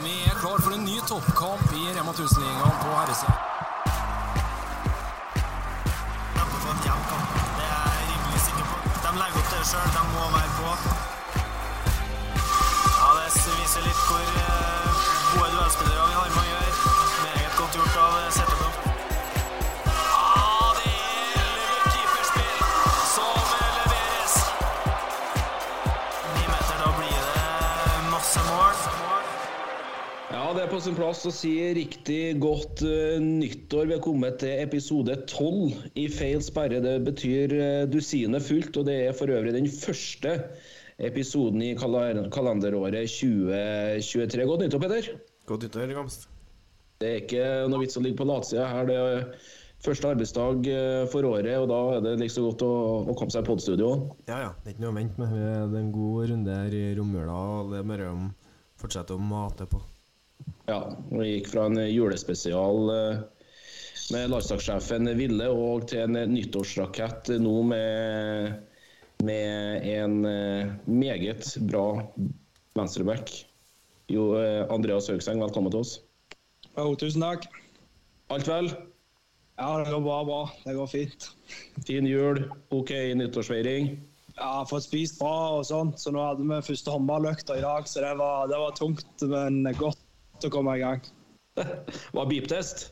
Vi 0.00 0.12
er 0.24 0.34
klar 0.40 0.60
for 0.64 0.72
en 0.72 0.84
ny 0.84 1.00
toppkamp 1.08 1.72
i 1.76 1.82
Rema 1.96 2.12
1000-ligaen 2.12 2.76
på 2.82 2.92
herresida. 2.96 3.34
Kjempe 6.36 6.56
for 6.62 6.70
en 6.72 6.80
jevn 6.86 7.04
kamp. 7.10 7.36
Det 7.58 7.66
er 7.66 7.90
jeg 7.98 8.08
rimelig 8.08 8.40
sikker 8.46 8.64
på. 8.70 8.76
De 9.04 9.12
legger 9.20 9.42
opp 9.42 9.52
det 9.52 9.62
sjøl, 9.72 9.92
de 9.98 10.02
må 10.14 10.24
være 10.38 10.52
på. 10.58 10.72
Ja, 13.02 13.08
Det 13.20 13.56
viser 13.60 13.88
litt 13.90 14.02
hvor 14.08 14.61
det 30.62 30.68
er 30.68 30.76
på 30.76 30.78
sin 30.84 30.94
plass 30.94 31.24
å 31.26 31.30
si 31.34 31.50
riktig 31.74 32.36
godt 32.38 32.84
uh, 32.86 33.16
nyttår. 33.18 33.88
Vi 33.88 33.94
har 33.96 34.02
kommet 34.04 34.36
til 34.38 34.60
episode 34.62 35.16
tolv 35.26 35.72
i 35.98 36.04
feil 36.06 36.38
sperre. 36.44 36.78
Det 36.84 36.92
betyr 37.02 37.54
uh, 37.58 37.64
dusinet 37.90 38.44
fullt, 38.46 38.76
og 38.78 38.86
det 38.86 38.94
er 39.08 39.16
for 39.18 39.32
øvrig 39.34 39.56
den 39.56 39.66
første 39.66 40.36
episoden 41.02 41.64
i 41.66 41.72
kal 41.74 41.96
kalenderåret 42.30 43.10
2023. 43.10 44.44
Godt 44.46 44.62
nyttår, 44.62 44.82
Peder. 44.84 45.08
Godt 45.50 45.66
nyttår, 45.66 45.94
Gamst. 45.96 46.28
Det 47.02 47.10
er 47.10 47.18
ikke 47.24 47.48
noe 47.72 47.82
vits 47.82 47.98
å 47.98 48.04
ligge 48.04 48.20
på 48.20 48.28
latsida 48.30 48.68
her. 48.70 48.86
Det 48.86 49.00
er 49.00 49.24
første 49.82 50.12
arbeidsdag 50.14 50.68
eh, 50.70 51.00
for 51.10 51.26
året, 51.26 51.56
og 51.58 51.66
da 51.72 51.80
er 51.96 52.04
det 52.06 52.12
like 52.20 52.36
så 52.36 52.44
godt 52.44 52.62
å, 52.62 52.74
å 53.02 53.16
komme 53.18 53.34
seg 53.34 53.42
i 53.42 53.50
podstudio. 53.50 53.90
Ja, 54.30 54.38
ja. 54.44 54.52
Det 54.62 54.70
er 54.70 54.76
ikke 54.76 54.84
noe 54.86 54.94
å 54.94 55.00
vente 55.00 55.24
med. 55.24 55.34
Det 55.34 55.80
er 55.80 55.82
en 55.82 55.90
god 55.98 56.30
runde 56.30 56.60
her 56.60 56.78
i 56.78 56.84
romjula, 57.00 57.40
og 57.56 57.74
det 57.74 57.82
er 57.82 57.90
bare 57.90 58.12
å 58.12 58.20
fortsette 58.78 59.18
å 59.18 59.26
mate 59.34 59.66
på. 59.66 59.82
Ja, 60.70 60.96
vi 61.10 61.28
gikk 61.28 61.48
fra 61.50 61.64
en 61.66 61.78
julespesial 61.90 62.90
eh, 62.94 63.22
med 64.14 64.30
landslagssjefen 64.30 65.10
Ville 65.18 65.48
og 65.50 65.88
til 65.90 66.04
en 66.04 66.34
nyttårsrakett 66.34 67.32
nå 67.42 67.54
med, 67.66 68.60
med 69.26 69.88
en 69.90 70.20
eh, 70.28 70.70
meget 70.86 71.48
bra 71.66 71.86
venstreback. 72.78 73.32
Jo, 74.12 74.28
eh, 74.38 74.62
Andreas 74.70 75.10
Høgseng, 75.10 75.42
velkommen 75.42 75.74
til 75.74 75.82
oss. 75.82 75.96
Jo, 76.76 76.92
tusen 77.00 77.26
takk. 77.26 77.48
Alt 78.30 78.46
vel? 78.46 78.70
Ja, 79.58 79.74
det 79.82 79.90
går 79.90 80.06
bra. 80.06 80.20
bra. 80.28 80.40
Det 80.62 80.76
går 80.78 80.88
fint. 80.94 81.28
Fin 81.88 82.06
jul, 82.06 82.44
OK 82.70 82.94
nyttårsfeiring? 83.18 83.96
Har 84.38 84.70
fått 84.70 84.86
spist 84.86 85.18
bra 85.18 85.58
og 85.58 85.66
sånt, 85.68 85.98
så 86.00 86.14
nå 86.14 86.22
hadde 86.22 86.46
vi 86.46 86.62
første 86.70 86.94
håndballøkta 86.94 87.58
i 87.58 87.66
dag, 87.66 87.90
så 87.90 88.00
det 88.06 88.14
var, 88.22 88.46
det 88.48 88.62
var 88.62 88.78
tungt, 88.78 89.26
men 89.28 89.66
godt 89.76 90.00
å 90.48 90.52
komme 90.52 90.76
i 90.78 90.82
gang. 90.82 91.04
Var 92.16 92.28
beep-test? 92.30 92.90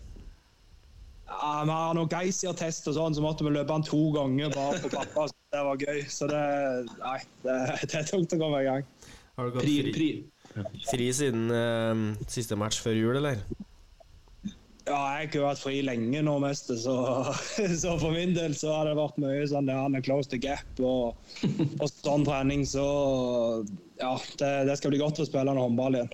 Ja, 1.31 1.63
vi 1.65 1.71
har 1.71 1.95
noe 1.95 2.11
Geysir-test 2.11 2.89
og 2.91 2.97
sånn, 2.97 3.15
så 3.15 3.23
måtte 3.23 3.47
vi 3.47 3.55
løpe 3.55 3.71
den 3.71 3.87
to 3.87 4.01
ganger 4.17 4.51
bare 4.55 4.83
på 4.83 4.91
pappa. 4.93 5.29
så 5.31 5.55
Det 5.55 5.63
var 5.67 5.85
gøy. 5.87 6.03
Så 6.11 6.29
det 6.31 6.43
Nei, 6.99 7.17
det, 7.47 7.57
det 7.87 8.03
er 8.03 8.11
tungt 8.11 8.35
å 8.35 8.41
komme 8.41 8.61
i 8.65 8.67
gang. 8.67 8.87
Har 9.39 9.49
du 9.49 9.55
gått 9.55 9.65
Pri, 9.65 9.95
fri, 9.95 10.09
fri 10.91 11.11
siden 11.17 11.51
uh, 11.55 12.25
siste 12.29 12.59
match 12.59 12.83
før 12.83 12.99
jul, 12.99 13.21
eller? 13.23 13.41
Ja, 14.91 14.97
jeg 14.97 15.15
har 15.15 15.27
ikke 15.29 15.43
vært 15.45 15.61
fri 15.63 15.77
lenge 15.87 16.23
nå, 16.27 16.35
mest, 16.43 16.73
så, 16.83 16.95
så 17.83 17.95
for 18.01 18.17
min 18.17 18.33
del 18.35 18.57
så 18.59 18.73
har 18.75 18.89
det 18.89 18.97
vært 18.99 19.21
mye 19.23 19.45
sånn 19.47 19.69
det 19.69 19.77
er 19.77 20.07
close 20.07 20.31
to 20.33 20.41
gap 20.41 20.83
og, 20.83 21.21
og 21.47 21.87
sånn 21.93 22.27
trening, 22.27 22.65
så 22.67 22.87
ja, 24.01 24.17
det, 24.41 24.51
det 24.67 24.77
skal 24.81 24.95
bli 24.95 25.03
godt 25.03 25.23
å 25.23 25.29
spille 25.29 25.55
håndball 25.55 26.01
igjen. 26.01 26.11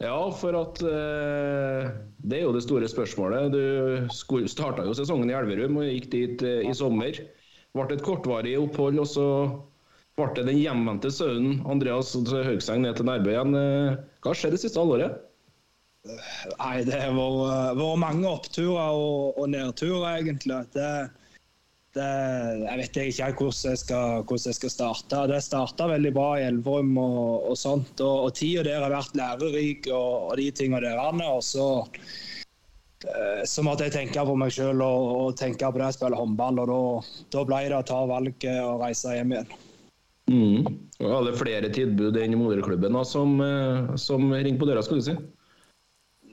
Ja, 0.00 0.16
for 0.32 0.56
at 0.56 0.80
eh, 0.82 1.88
Det 2.24 2.38
er 2.38 2.46
jo 2.46 2.54
det 2.56 2.62
store 2.64 2.88
spørsmålet. 2.88 3.52
Du 3.52 4.48
starta 4.48 4.86
jo 4.86 4.94
sesongen 4.96 5.28
i 5.28 5.36
Elverum 5.36 5.76
og 5.82 5.88
gikk 5.90 6.06
dit 6.14 6.44
eh, 6.46 6.62
i 6.68 6.76
sommer. 6.76 7.18
Ble 7.76 7.86
et 7.94 8.04
kortvarig 8.04 8.56
opphold, 8.58 8.98
og 8.98 9.06
så 9.06 9.26
ble 10.18 10.30
det 10.38 10.46
den 10.48 10.58
hjemvendte 10.60 11.12
sønnen 11.14 11.60
Andreas 11.70 12.14
Høgseng 12.16 12.82
ned 12.84 12.96
til 12.98 13.10
Nærbø 13.10 13.34
igjen. 13.34 13.52
Eh, 13.60 13.98
Hva 14.24 14.32
har 14.32 14.40
skjedd 14.40 14.56
det 14.56 14.62
siste 14.64 14.80
halvåret? 14.80 15.20
Nei, 16.08 16.76
det 16.88 16.96
har 16.96 17.12
vært 17.12 17.76
vært 17.76 18.00
mange 18.00 18.28
oppturer 18.30 18.96
og, 18.96 19.36
og 19.36 19.50
nedturer, 19.52 20.22
egentlig. 20.22 20.62
Det, 20.72 20.88
jeg 21.98 22.78
vet 22.78 22.98
ikke 23.02 23.30
hvordan 23.34 23.72
jeg 23.72 23.78
skal, 23.80 24.22
hvordan 24.22 24.46
jeg 24.46 24.58
skal 24.60 24.70
starte. 24.70 25.22
Det 25.26 25.40
starta 25.42 25.88
veldig 25.90 26.12
bra 26.14 26.28
i 26.38 26.44
Elverum 26.46 26.92
og, 27.02 27.48
og 27.50 27.56
sånt. 27.58 27.98
Og, 27.98 28.28
og 28.28 28.34
tida 28.38 28.62
der 28.66 28.84
har 28.84 28.94
vært 28.94 29.16
lærerik 29.18 29.88
og, 29.90 30.30
og 30.30 30.36
de 30.38 30.50
tingene 30.54 30.84
der. 30.84 31.00
Og 31.00 31.42
så, 31.42 31.66
eh, 33.08 33.42
så 33.42 33.64
måtte 33.66 33.88
jeg 33.88 33.96
tenke 33.96 34.22
på 34.22 34.36
meg 34.38 34.54
sjøl 34.54 34.84
og, 34.86 35.08
og 35.24 35.40
tenke 35.40 35.66
på 35.66 35.82
det 35.82 35.88
å 35.88 35.96
spille 35.98 36.20
håndball. 36.20 36.62
Og 36.62 37.10
da, 37.34 37.42
ble 37.42 37.64
det 37.66 37.80
å 37.80 37.88
ta 37.90 38.04
valget 38.06 38.62
og 38.62 38.86
reise 38.86 39.16
hjem 39.16 39.34
igjen. 39.34 39.58
Mm. 40.30 40.70
Og 41.02 41.10
alle 41.10 41.34
flere 41.34 41.72
tilbud 41.74 42.14
enn 42.20 42.38
moderklubben 42.38 42.94
da, 42.94 43.02
som, 43.02 43.34
eh, 43.42 43.94
som 43.98 44.30
ringte 44.30 44.62
på 44.62 44.70
døra? 44.70 44.86
skulle 44.86 45.02
du 45.02 45.10
si? 45.10 45.18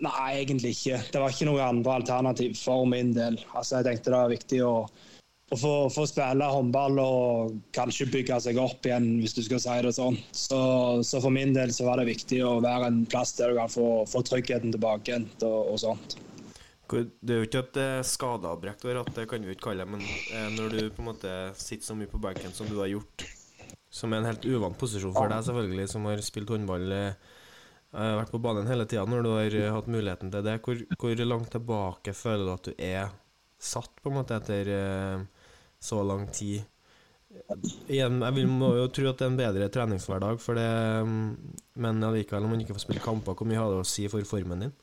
Nei, 0.06 0.44
egentlig 0.44 0.76
ikke. 0.76 1.02
Det 1.10 1.22
var 1.24 1.34
ikke 1.34 1.48
noe 1.50 1.66
andre 1.66 1.96
alternativ 1.98 2.60
for 2.60 2.86
min 2.86 3.16
del. 3.16 3.40
Altså, 3.58 3.80
jeg 3.80 3.88
tenkte 3.88 4.12
det 4.14 4.20
var 4.20 4.30
viktig 4.30 4.60
å, 4.62 4.74
å 5.48 5.56
få, 5.56 5.74
få 5.94 6.04
spille 6.10 6.48
håndball 6.52 7.00
og 7.00 7.58
kanskje 7.76 8.10
bygge 8.12 8.40
seg 8.44 8.60
opp 8.60 8.88
igjen, 8.88 9.14
hvis 9.22 9.36
du 9.38 9.42
skal 9.46 9.62
si 9.64 9.76
det 9.86 9.94
sånn. 9.96 10.18
Så, 10.36 10.60
så 11.08 11.22
for 11.24 11.34
min 11.34 11.54
del 11.56 11.72
så 11.76 11.88
var 11.88 12.02
det 12.02 12.10
viktig 12.10 12.42
å 12.44 12.58
være 12.64 12.90
en 12.92 13.06
plass 13.08 13.36
der 13.38 13.54
du 13.54 13.62
kan 13.62 13.72
få, 13.72 14.04
få 14.10 14.24
tryggheten 14.28 14.76
tilbake 14.76 15.14
igjen 15.14 15.30
og, 15.48 15.74
og 15.74 15.80
sånt. 15.86 16.18
Det 16.88 17.34
er 17.34 17.42
jo 17.42 17.48
ikke 17.48 17.64
et 17.66 17.80
skadeavbrekk, 18.08 18.80
du 18.80 18.90
har 18.90 19.02
hatt, 19.02 19.16
det 19.16 19.28
kan 19.28 19.44
vi 19.44 19.52
jo 19.52 19.58
ikke 19.58 19.70
kalle 19.70 19.84
det, 19.84 19.92
men 19.92 20.04
eh, 20.08 20.46
når 20.56 20.72
du 20.72 20.78
på 20.96 21.04
en 21.04 21.10
måte 21.10 21.34
sitter 21.60 21.84
så 21.84 21.96
mye 22.00 22.12
på 22.12 22.22
benken 22.24 22.54
som 22.56 22.70
du 22.70 22.78
har 22.80 22.88
gjort, 22.92 23.26
som 23.92 24.14
er 24.14 24.22
en 24.22 24.30
helt 24.30 24.48
uvant 24.48 24.78
posisjon 24.80 25.16
for 25.16 25.32
deg, 25.32 25.44
selvfølgelig, 25.48 25.88
som 25.92 26.08
har 26.08 26.24
spilt 26.24 26.52
håndball 26.54 26.88
eh, 26.96 27.34
eh, 27.92 28.14
vært 28.22 28.32
på 28.32 28.40
banen 28.44 28.72
hele 28.72 28.88
tida 28.88 29.04
når 29.08 29.26
du 29.26 29.32
har 29.34 29.58
hatt 29.76 29.92
muligheten 29.92 30.32
til 30.32 30.48
det. 30.48 30.60
Hvor, 30.64 30.84
hvor 30.96 31.26
langt 31.28 31.52
tilbake 31.56 32.16
føler 32.16 32.48
du 32.48 32.54
at 32.56 32.70
du 32.70 32.74
er 32.78 33.12
satt, 33.60 33.92
på 34.00 34.12
en 34.12 34.20
måte, 34.22 34.40
etter 34.40 34.72
eh, 34.72 35.28
så 35.84 36.02
lang 36.06 36.28
tid? 36.34 36.66
Igjen, 37.88 38.22
jeg 38.24 38.36
vil, 38.36 38.48
må 38.50 38.74
jo 38.76 38.88
tro 38.92 39.08
at 39.12 39.20
det 39.20 39.28
er 39.28 39.32
en 39.32 39.40
bedre 39.40 39.70
treningshverdag, 39.72 40.40
for 40.42 40.58
det, 40.58 40.68
mm, 41.08 41.56
men 41.84 42.04
allikevel, 42.04 42.48
om 42.48 42.56
man 42.56 42.64
ikke 42.64 42.76
får 42.78 42.86
spille 42.88 43.04
kamper, 43.04 43.38
hvor 43.38 43.48
mye 43.50 43.60
har 43.60 43.72
det 43.72 43.84
å 43.84 43.88
si 43.88 44.08
for 44.12 44.26
formen 44.28 44.66
din? 44.66 44.76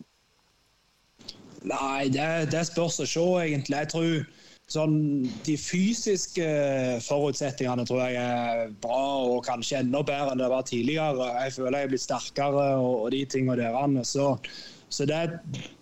Nei, 1.65 2.11
det, 2.13 2.29
det 2.53 2.65
spørs 2.69 3.01
å 3.01 3.09
se, 3.09 3.25
egentlig. 3.43 3.81
Jeg 3.81 3.91
tror 3.93 4.43
sånn, 4.73 4.97
de 5.45 5.57
fysiske 5.61 6.47
forutsetningene 7.05 7.85
tror 7.89 8.03
jeg 8.05 8.21
er 8.21 8.75
bra, 8.85 9.05
og 9.29 9.45
kanskje 9.49 9.81
enda 9.83 10.05
bedre 10.07 10.35
enn 10.35 10.43
det 10.45 10.51
var 10.53 10.69
tidligere. 10.69 11.31
Jeg 11.45 11.57
føler 11.59 11.79
jeg 11.79 11.89
er 11.89 11.95
blitt 11.95 12.07
sterkere 12.07 12.67
og, 12.79 12.95
og 13.05 13.09
de 13.17 13.25
tingene 13.35 13.59
der. 13.61 14.01
Så, 14.09 14.31
så 14.93 15.09
det 15.09 15.23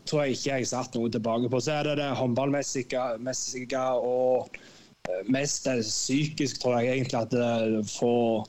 tror 0.08 0.24
jeg 0.24 0.38
ikke 0.38 0.60
jeg 0.60 0.70
satt 0.72 0.98
noe 0.98 1.10
tilbake 1.12 1.50
på. 1.50 1.62
Så 1.62 1.76
er 1.78 1.90
det 1.90 1.98
det 2.02 2.12
håndballmessige 2.18 3.86
og 3.98 4.62
eh, 5.08 5.22
mest 5.32 5.66
det 5.68 5.82
psykisk, 5.86 6.60
tror 6.62 6.78
jeg 6.80 6.94
egentlig, 6.96 7.18
at 7.20 7.34
det 7.34 7.82
får, 7.90 8.46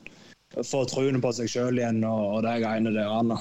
får 0.62 0.88
troen 0.92 1.20
på 1.22 1.32
seg 1.36 1.50
sjøl 1.50 1.80
igjen 1.80 2.02
og, 2.08 2.38
og 2.38 2.42
det 2.46 2.58
greiene 2.64 2.94
der. 2.94 3.10
Anna. 3.10 3.40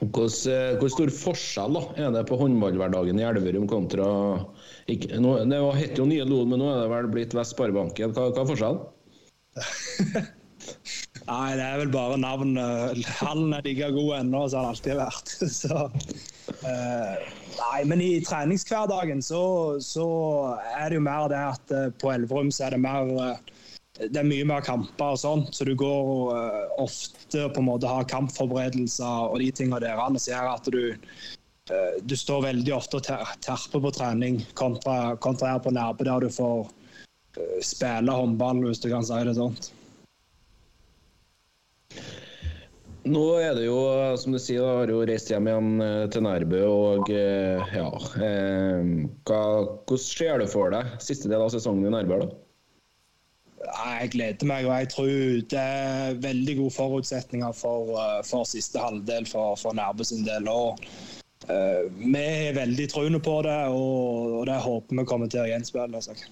Hvor, 0.00 0.28
eh, 0.50 0.74
hvor 0.80 0.90
stor 0.92 1.12
forskjell 1.14 1.76
da, 1.78 1.82
er 2.02 2.14
det 2.16 2.24
på 2.28 2.38
håndballhverdagen 2.40 3.20
i 3.20 3.26
Elverum 3.26 3.68
kontra 3.70 4.06
ikke, 4.90 5.20
nå, 5.22 5.36
Det 5.48 5.60
var- 5.62 5.78
het 5.78 5.98
jo 5.98 6.06
Nye 6.06 6.24
Lod, 6.26 6.48
men 6.48 6.58
nå 6.60 6.72
er 6.72 6.82
det 6.82 6.90
vel 6.90 7.12
blitt 7.12 7.34
Vest 7.34 7.56
igjen. 7.58 8.12
Hva, 8.12 8.30
hva 8.32 8.42
er 8.42 8.50
forskjellen? 8.50 8.80
Nei, 11.26 11.56
det 11.58 11.64
er 11.64 11.80
vel 11.80 11.90
bare 11.90 12.18
navnet. 12.20 13.00
Hallen 13.20 13.54
er 13.56 13.64
like 13.66 13.88
god 13.94 14.12
ennå 14.20 14.44
som 14.50 14.62
han 14.62 14.70
alltid 14.74 14.92
har 14.94 15.08
vært. 15.08 15.28
Så, 15.60 15.76
eh, 16.62 17.14
nei, 17.58 17.84
men 17.84 18.00
i 18.00 18.10
treningshverdagen 18.24 19.22
så, 19.22 19.42
så 19.82 20.06
er 20.76 20.90
det 20.90 20.98
jo 20.98 21.04
mer 21.06 21.28
det 21.32 21.42
at 21.52 21.74
eh, 21.74 21.88
på 22.00 22.12
Elverum 22.12 22.52
så 22.54 22.66
er 22.66 22.76
det 22.76 22.82
mer 22.84 23.12
eh, 23.22 23.52
det 23.96 24.20
er 24.20 24.28
mye 24.28 24.44
mer 24.44 24.64
kamper 24.64 25.14
og 25.14 25.20
sånt, 25.22 25.54
så 25.56 25.64
du 25.64 25.72
går 25.78 26.10
eh, 26.36 26.64
ofte 26.82 27.46
på 27.48 27.62
en 27.62 27.68
måte 27.70 27.88
har 27.88 28.08
kampforberedelser 28.10 29.30
og 29.30 29.38
de 29.40 29.48
tingene 29.56 29.80
der. 29.80 30.02
Så 30.20 30.34
gjør 30.34 30.50
at 30.52 30.68
du, 30.72 30.82
du 32.04 32.16
står 32.16 32.44
veldig 32.50 32.74
ofte 32.76 33.00
og 33.00 33.06
ter 33.08 33.32
terper 33.46 33.82
på 33.86 33.94
trening 33.96 34.42
kontra, 34.58 35.16
kontra 35.16 35.54
her 35.54 35.64
på 35.64 35.72
Nærbø, 35.72 36.04
der 36.04 36.26
du 36.26 36.28
får 36.28 36.68
spille 37.64 38.12
håndball, 38.12 38.60
hvis 38.66 38.84
du 38.84 38.90
kan 38.92 39.04
si 39.04 39.24
det 39.24 39.36
sånt. 39.40 39.72
Nå 43.06 43.22
er 43.38 43.52
det 43.54 43.68
jo, 43.68 43.76
som 44.18 44.34
du 44.34 44.38
sier, 44.42 44.64
da, 44.64 44.80
har 44.80 44.90
jo 44.90 45.04
reist 45.06 45.28
hjem 45.30 45.46
igjen 45.46 45.82
eh, 45.84 46.06
til 46.10 46.24
Nærbø. 46.26 46.62
og 46.66 47.10
eh, 47.14 47.76
ja, 47.76 47.90
eh, 48.18 48.88
hva, 49.28 49.42
Hvordan 49.86 50.02
ser 50.02 50.42
du 50.42 50.48
for 50.50 50.74
deg 50.74 50.96
siste 51.04 51.30
del 51.30 51.44
av 51.44 51.52
sesongen 51.54 51.86
i 51.86 51.92
Nærbø? 51.94 52.18
da? 52.24 52.32
Jeg 53.66 54.10
gleder 54.14 54.48
meg, 54.50 54.66
og 54.66 54.74
jeg 54.74 54.90
tror 54.94 55.12
det 55.52 55.60
er 55.60 56.18
veldig 56.22 56.56
gode 56.60 56.74
forutsetninger 56.74 57.54
for, 57.56 57.94
for 58.26 58.46
siste 58.48 58.82
halvdel 58.82 59.26
for, 59.30 59.54
for 59.60 59.76
Nærbø 59.78 60.06
sin 60.06 60.26
del. 60.26 60.50
og 60.50 60.82
eh, 61.46 61.86
Vi 62.02 62.26
er 62.26 62.58
veldig 62.58 62.90
troende 62.90 63.22
på 63.22 63.38
det, 63.46 63.60
og, 63.70 64.36
og 64.40 64.44
det 64.50 64.60
håper 64.66 65.02
vi 65.02 65.08
kommer 65.14 65.30
til 65.30 65.44
å 65.44 65.48
gjenspeile 65.52 66.02
seg. 66.02 66.26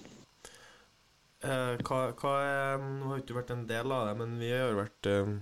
Eh, 1.45 1.75
hva, 1.87 2.05
hva 2.19 2.37
er, 2.43 2.79
nå 2.83 3.11
har 3.11 3.19
ikke 3.21 3.31
du 3.33 3.37
vært 3.39 3.51
en 3.55 3.67
del 3.69 3.91
av 3.95 4.09
det, 4.09 4.15
men 4.23 4.39
vi 4.41 4.51
har 4.51 4.71
jo 4.71 4.79
vært 4.83 5.11
eh, 5.11 5.35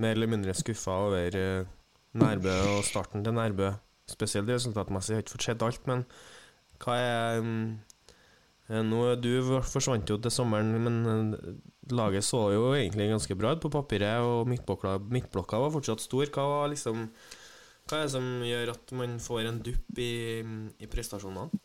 mer 0.00 0.16
eller 0.16 0.30
mindre 0.30 0.54
skuffa 0.56 0.94
over 1.08 1.36
eh, 1.38 1.68
Nærbø 2.18 2.54
og 2.72 2.84
starten 2.86 3.24
til 3.24 3.36
Nærbø. 3.36 3.72
Spesielt 4.08 4.48
resultatmessig. 4.48 5.12
Jeg 5.12 5.18
har 5.18 5.26
ikke 5.26 5.34
fått 5.36 5.48
sett 5.50 5.64
alt, 5.64 5.88
men 5.90 6.04
hva 6.82 6.94
er 6.96 7.42
mm, 7.44 7.66
eh, 8.70 8.84
nå, 8.86 9.02
Du 9.20 9.60
forsvant 9.66 10.08
jo 10.08 10.16
til 10.22 10.32
sommeren, 10.32 10.72
men 10.86 10.98
eh, 11.12 11.50
laget 11.92 12.24
så 12.24 12.48
jo 12.54 12.72
egentlig 12.74 13.10
ganske 13.12 13.36
bra 13.38 13.54
ut 13.56 13.62
på 13.64 13.72
papiret, 13.74 14.24
og 14.24 14.48
midtblokka, 14.48 14.96
midtblokka 15.10 15.60
var 15.64 15.74
fortsatt 15.74 16.04
stor. 16.04 16.26
Hva, 16.32 16.48
var 16.54 16.72
liksom, 16.72 17.08
hva 17.88 18.00
er 18.00 18.08
det 18.08 18.14
som 18.16 18.28
gjør 18.46 18.74
at 18.74 18.94
man 18.96 19.18
får 19.22 19.50
en 19.50 19.62
dupp 19.66 20.02
i, 20.04 20.12
i 20.78 20.90
prestasjonene? 20.90 21.64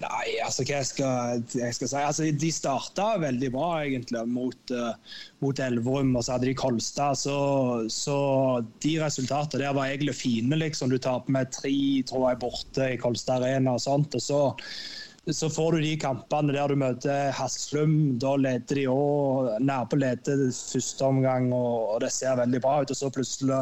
Nei, 0.00 0.38
altså 0.40 0.64
hva 0.64 0.78
jeg 0.78 0.88
skal, 0.88 1.42
jeg 1.52 1.76
skal 1.76 1.90
si 1.90 1.98
altså, 2.00 2.28
De 2.40 2.50
starta 2.54 3.08
veldig 3.20 3.50
bra 3.52 3.68
egentlig 3.82 4.22
mot, 4.32 4.72
uh, 4.72 5.18
mot 5.44 5.60
Elverum, 5.60 6.14
og 6.16 6.24
så 6.24 6.36
hadde 6.36 6.48
de 6.48 6.54
Kolstad. 6.56 7.18
Så, 7.20 7.36
så 7.92 8.16
de 8.80 8.94
resultatene 9.02 9.66
der 9.66 9.76
var 9.76 9.90
egentlig 9.90 10.16
fine. 10.16 10.56
liksom. 10.56 10.92
Du 10.92 10.96
taper 10.96 11.36
med 11.36 11.52
tre 11.52 11.74
tror 12.08 12.30
jeg, 12.30 12.40
borte 12.40 12.88
i 12.94 12.98
Kolstad 13.00 13.44
Arena 13.44 13.76
og 13.76 13.84
sånt. 13.84 14.16
og 14.16 14.24
så 14.24 14.42
så 15.28 15.50
får 15.52 15.72
du 15.72 15.82
de 15.84 15.96
kampene 16.00 16.54
der 16.56 16.72
du 16.72 16.78
møter 16.80 17.28
Haslum. 17.36 18.16
Da 18.18 18.32
leder 18.40 18.78
de 18.78 18.86
òg 18.88 19.50
nærme 19.62 19.98
leder 20.00 20.46
første 20.48 21.04
omgang, 21.06 21.50
og, 21.52 21.74
og 21.94 22.00
det 22.04 22.08
ser 22.14 22.40
veldig 22.40 22.62
bra 22.64 22.78
ut. 22.80 22.90
Og 22.90 22.98
så 22.98 23.12
plutselig 23.12 23.60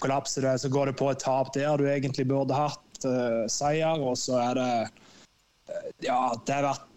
kollapser 0.00 0.46
det. 0.46 0.54
Så 0.62 0.70
går 0.72 0.92
det 0.92 0.98
på 1.00 1.10
et 1.10 1.24
tap 1.24 1.50
der 1.56 1.74
du 1.76 1.88
egentlig 1.90 2.28
burde 2.30 2.54
hatt 2.54 3.02
uh, 3.02 3.44
seier, 3.50 3.98
og 3.98 4.14
så 4.20 4.38
er 4.44 4.60
det 4.60 4.70
ja, 6.04 6.20
det 6.46 6.54
har 6.54 6.68
vært 6.68 6.92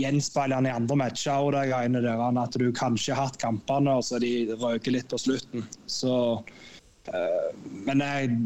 gjenspeilende 0.00 0.70
i 0.70 0.74
andre 0.74 0.96
matcher 1.02 1.44
og 1.44 1.52
det 1.54 1.66
greiene 1.70 2.02
der, 2.04 2.20
at 2.20 2.56
du 2.58 2.70
kanskje 2.76 3.14
har 3.14 3.28
hatt 3.28 3.40
kampene, 3.42 3.98
og 3.98 4.06
så 4.06 4.20
de 4.22 4.48
røker 4.60 4.96
litt 4.96 5.10
på 5.12 5.20
slutten. 5.20 5.66
Så 5.90 6.12
uh, 6.40 7.50
Men 7.86 8.04
jeg, 8.04 8.36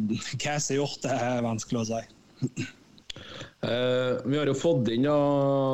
hva 0.42 0.56
som 0.58 0.74
er 0.74 0.80
gjort, 0.80 1.02
det 1.04 1.18
er 1.28 1.46
vanskelig 1.46 1.82
å 1.82 1.86
si. 1.92 2.02
Uh, 3.64 4.20
vi 4.26 4.36
har 4.36 4.50
jo 4.50 4.56
fått 4.58 4.90
inn 4.92 5.06
ja, 5.06 5.16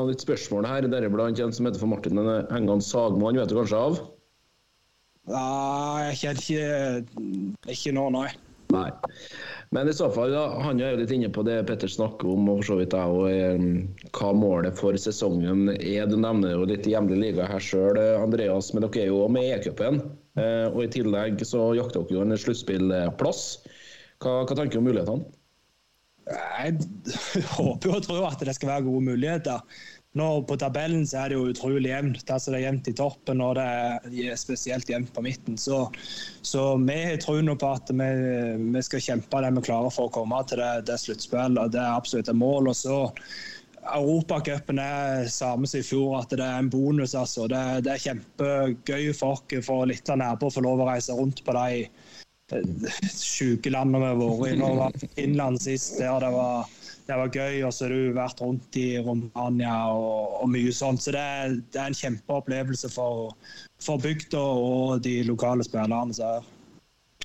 litt 0.06 0.22
spørsmål 0.22 0.68
her, 0.68 0.88
deriblant 0.92 1.40
en 1.40 1.54
som 1.56 1.66
heter 1.66 1.80
for 1.80 1.90
Martin 1.90 2.20
Engan 2.20 2.84
Han 2.84 3.40
vet 3.40 3.50
du 3.50 3.56
kanskje 3.56 3.80
av? 3.80 4.00
Nei, 5.30 6.10
jeg 6.10 6.20
kjenner 6.20 6.44
ikke 6.44 7.72
Ikke 7.74 7.92
nå, 7.96 8.06
nei. 8.14 8.28
Nei. 8.70 8.88
Men 9.70 9.88
i 9.88 9.92
så 9.94 10.08
fall, 10.10 10.32
da, 10.34 10.48
han 10.64 10.80
er 10.82 10.96
jo 10.96 10.98
litt 10.98 11.12
inne 11.14 11.28
på 11.30 11.44
det 11.46 11.60
Petter 11.68 11.90
snakker 11.90 12.26
om, 12.32 12.48
og 12.50 12.58
for 12.58 12.72
så 12.72 12.78
vidt 12.80 12.94
jeg 12.96 13.18
òg, 13.20 14.08
hva 14.18 14.30
målet 14.34 14.78
for 14.80 14.98
sesongen 14.98 15.70
er. 15.76 16.08
Du 16.10 16.16
nevner 16.18 16.56
jo 16.56 16.66
litt 16.66 16.88
hjemlig 16.90 17.20
liga 17.20 17.46
her 17.46 17.62
sjøl, 17.62 18.00
Andreas, 18.18 18.72
men 18.74 18.82
dere 18.88 19.04
er 19.04 19.12
jo 19.12 19.28
med 19.30 19.46
i 19.46 19.52
E-cupen. 19.54 20.02
Eh, 20.34 20.66
og 20.72 20.82
i 20.82 20.90
tillegg 20.90 21.38
så 21.46 21.68
jakter 21.78 22.02
dere 22.02 22.18
jo 22.18 22.24
en 22.26 22.40
sluttspillplass. 22.42 23.44
Hva, 24.18 24.40
hva 24.42 24.56
tenker 24.58 24.74
du 24.74 24.82
om 24.82 24.90
mulighetene? 24.90 25.36
Jeg 26.60 27.46
håper 27.54 27.94
og 27.94 28.04
tror 28.06 28.26
at 28.28 28.42
det 28.46 28.58
skal 28.58 28.74
være 28.74 28.88
gode 28.90 29.06
muligheter. 29.06 29.62
Nå 30.18 30.42
På 30.42 30.56
tabellen 30.58 31.04
så 31.06 31.20
er 31.20 31.30
det 31.30 31.36
jo 31.38 31.52
utrolig 31.52 31.92
jevnt. 31.92 32.24
Altså 32.26 32.50
det 32.50 32.58
er 32.58 32.64
jevnt 32.64 32.88
i 32.90 32.94
toppen 32.98 33.42
og 33.44 33.54
det 33.60 33.66
er 34.26 34.40
spesielt 34.40 34.90
jevnt 34.90 35.12
på 35.14 35.22
midten. 35.22 35.58
Så, 35.60 35.84
så 36.42 36.64
vi 36.82 36.98
tror 37.22 37.44
nå 37.46 37.54
på 37.60 37.70
at 37.76 37.92
vi, 37.94 38.08
vi, 38.74 38.82
skal 38.82 39.04
kjempe 39.04 39.44
det 39.44 39.52
vi 39.54 39.64
klarer 39.68 39.94
for 39.94 40.10
å 40.10 40.14
komme 40.18 40.42
til 40.50 40.58
det, 40.58 40.72
det 40.90 40.98
sluttspillet. 40.98 41.70
Det 41.70 41.78
er 41.78 41.94
absolutt 41.94 42.32
et 42.32 42.42
mål. 42.42 42.72
og 42.72 42.78
så 42.78 42.98
Europacupen 43.80 44.78
er 44.82 45.30
samme 45.32 45.68
som 45.70 45.80
i 45.80 45.86
fjor, 45.86 46.18
at 46.18 46.34
det 46.34 46.44
er 46.44 46.58
en 46.58 46.72
bonus. 46.72 47.14
altså. 47.14 47.46
Det, 47.50 47.62
det 47.86 47.94
er 47.94 48.04
kjempegøy 48.08 49.12
for 49.16 49.38
oss 49.38 49.66
for 49.66 49.86
litt 49.88 50.10
nærmere 50.10 50.50
å 50.50 50.54
få 50.56 50.64
lov 50.66 50.82
å 50.82 50.90
reise 50.90 51.16
rundt 51.16 51.44
på 51.46 51.54
de 51.54 51.86
sjuke 53.14 53.70
landene 53.70 54.10
vi 54.18 54.26
har 54.26 54.36
vært 54.42 54.52
i. 54.52 54.58
Nå 54.58 54.74
var 54.78 55.00
Finland 55.14 55.62
sist, 55.62 55.98
der 56.00 56.18
det 56.24 56.34
var 56.34 56.68
det 57.10 57.18
var 57.18 57.34
gøy. 57.34 57.58
Og 57.66 57.74
så 57.74 57.86
har 57.86 57.94
du 57.94 58.14
vært 58.16 58.40
rundt 58.44 58.78
i 58.80 58.86
Romania 59.02 59.74
og, 59.92 60.38
og 60.44 60.52
mye 60.54 60.72
sånt. 60.74 61.02
Så 61.04 61.14
det 61.16 61.26
er, 61.42 61.58
det 61.74 61.82
er 61.82 61.90
en 61.90 62.00
kjempeopplevelse 62.00 62.92
for, 62.94 63.34
for 63.82 64.02
bygda 64.02 64.40
og 64.40 65.04
de 65.04 65.20
lokale 65.28 65.66
spillerne 65.66 66.16
som 66.16 66.40
er 66.40 66.48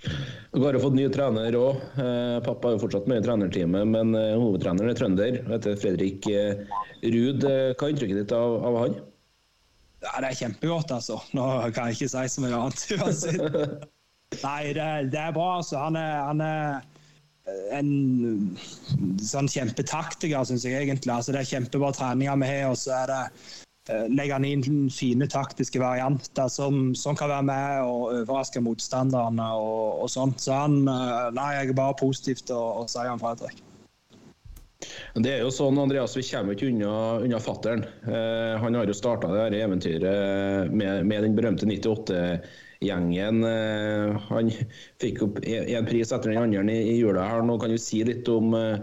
har 0.06 0.76
jo 0.78 0.84
fått 0.84 0.96
ny 0.98 1.08
trener 1.10 1.56
òg. 1.58 1.82
Eh, 1.98 2.38
pappa 2.46 2.70
er 2.70 2.76
jo 2.76 2.84
fortsatt 2.84 3.08
med 3.10 3.22
i 3.22 3.26
trenerteamet, 3.26 3.88
men 3.90 4.14
eh, 4.18 4.36
hovedtreneren 4.38 4.92
er 4.92 5.00
trønder. 5.00 5.40
heter 5.50 5.78
Fredrik 5.82 6.28
eh, 6.30 6.64
Ruud. 7.04 7.46
Hva 7.46 7.88
er 7.88 7.94
inntrykket 7.94 8.22
ditt 8.22 8.36
av, 8.36 8.60
av 8.70 8.80
han? 8.84 8.98
Ja, 10.06 10.14
det 10.22 10.30
er 10.30 10.40
kjempegodt, 10.44 10.94
altså. 10.94 11.20
Nå 11.34 11.48
kan 11.76 11.90
jeg 11.90 11.98
ikke 11.98 12.12
si 12.14 12.26
så 12.36 12.44
mye 12.44 12.60
annet 12.60 12.86
uansett. 13.00 13.88
Nei, 14.46 14.62
det, 14.76 14.90
det, 15.14 15.22
er 15.22 15.34
bra. 15.36 15.50
altså. 15.62 15.80
Han 15.82 15.98
er, 16.00 16.14
han 16.30 16.44
er 16.46 16.86
en 17.46 18.58
sånn 19.22 19.50
kjempetaktiker, 19.52 20.48
syns 20.48 20.66
jeg 20.66 20.80
egentlig. 20.80 21.14
Altså, 21.14 21.36
det 21.36 21.44
er 21.44 21.52
kjempebra 21.52 21.92
treninger 21.96 22.42
vi 22.42 22.50
har, 22.50 22.72
og 22.72 22.80
så 22.82 22.96
er 23.04 23.12
det 23.12 23.22
uh, 23.92 24.08
legger 24.10 24.40
han 24.40 24.48
inn 24.50 24.90
fine 24.94 25.28
taktiske 25.30 25.82
varianter 25.82 26.50
som, 26.52 26.96
som, 26.98 27.18
kan 27.18 27.32
være 27.34 27.50
med 27.52 27.86
og 27.86 28.08
overraske 28.24 28.64
motstanderne 28.66 29.52
og, 29.60 30.02
og 30.06 30.12
sånt. 30.12 30.42
Så 30.42 30.58
han 30.58 30.82
uh, 30.90 31.30
Nei, 31.36 31.52
jeg 31.60 31.72
er 31.72 31.80
bare 31.84 31.98
positivt 32.02 32.54
å, 32.56 32.62
å 32.82 32.90
si 32.90 33.06
han 33.06 33.22
Fredrik. 33.22 33.62
Det 35.16 35.32
er 35.32 35.42
jo 35.46 35.52
sånn, 35.54 35.78
Andreas, 35.80 36.14
Vi 36.18 36.26
kommer 36.28 36.54
ikke 36.54 36.68
unna, 36.70 36.92
unna 37.24 37.40
fattern. 37.42 37.86
Eh, 38.06 38.54
han 38.62 38.76
har 38.76 38.86
jo 38.86 38.94
starta 38.94 39.32
eventyret 39.48 40.70
med, 40.70 41.08
med 41.08 41.24
den 41.26 41.38
berømte 41.38 41.66
98 41.66 42.20
gjengen. 42.86 43.44
Eh, 43.48 44.28
han 44.30 44.52
fikk 45.02 45.24
opp 45.26 45.42
en 45.44 45.90
pris 45.90 46.14
etter 46.14 46.32
den 46.32 46.42
andre 46.42 46.78
i 46.78 46.98
jula. 47.00 47.28
her. 47.30 47.46
Nå 47.46 47.58
kan 47.62 47.74
du 47.74 47.80
si 47.82 48.04
litt 48.08 48.30
om 48.32 48.56
eh, 48.58 48.80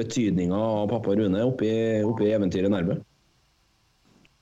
betydninga 0.00 0.56
av 0.56 0.88
pappa 0.90 1.14
Rune 1.18 1.44
oppi, 1.44 1.70
oppi 2.06 2.32
eventyret 2.32 2.72
Nærbø? 2.72 3.00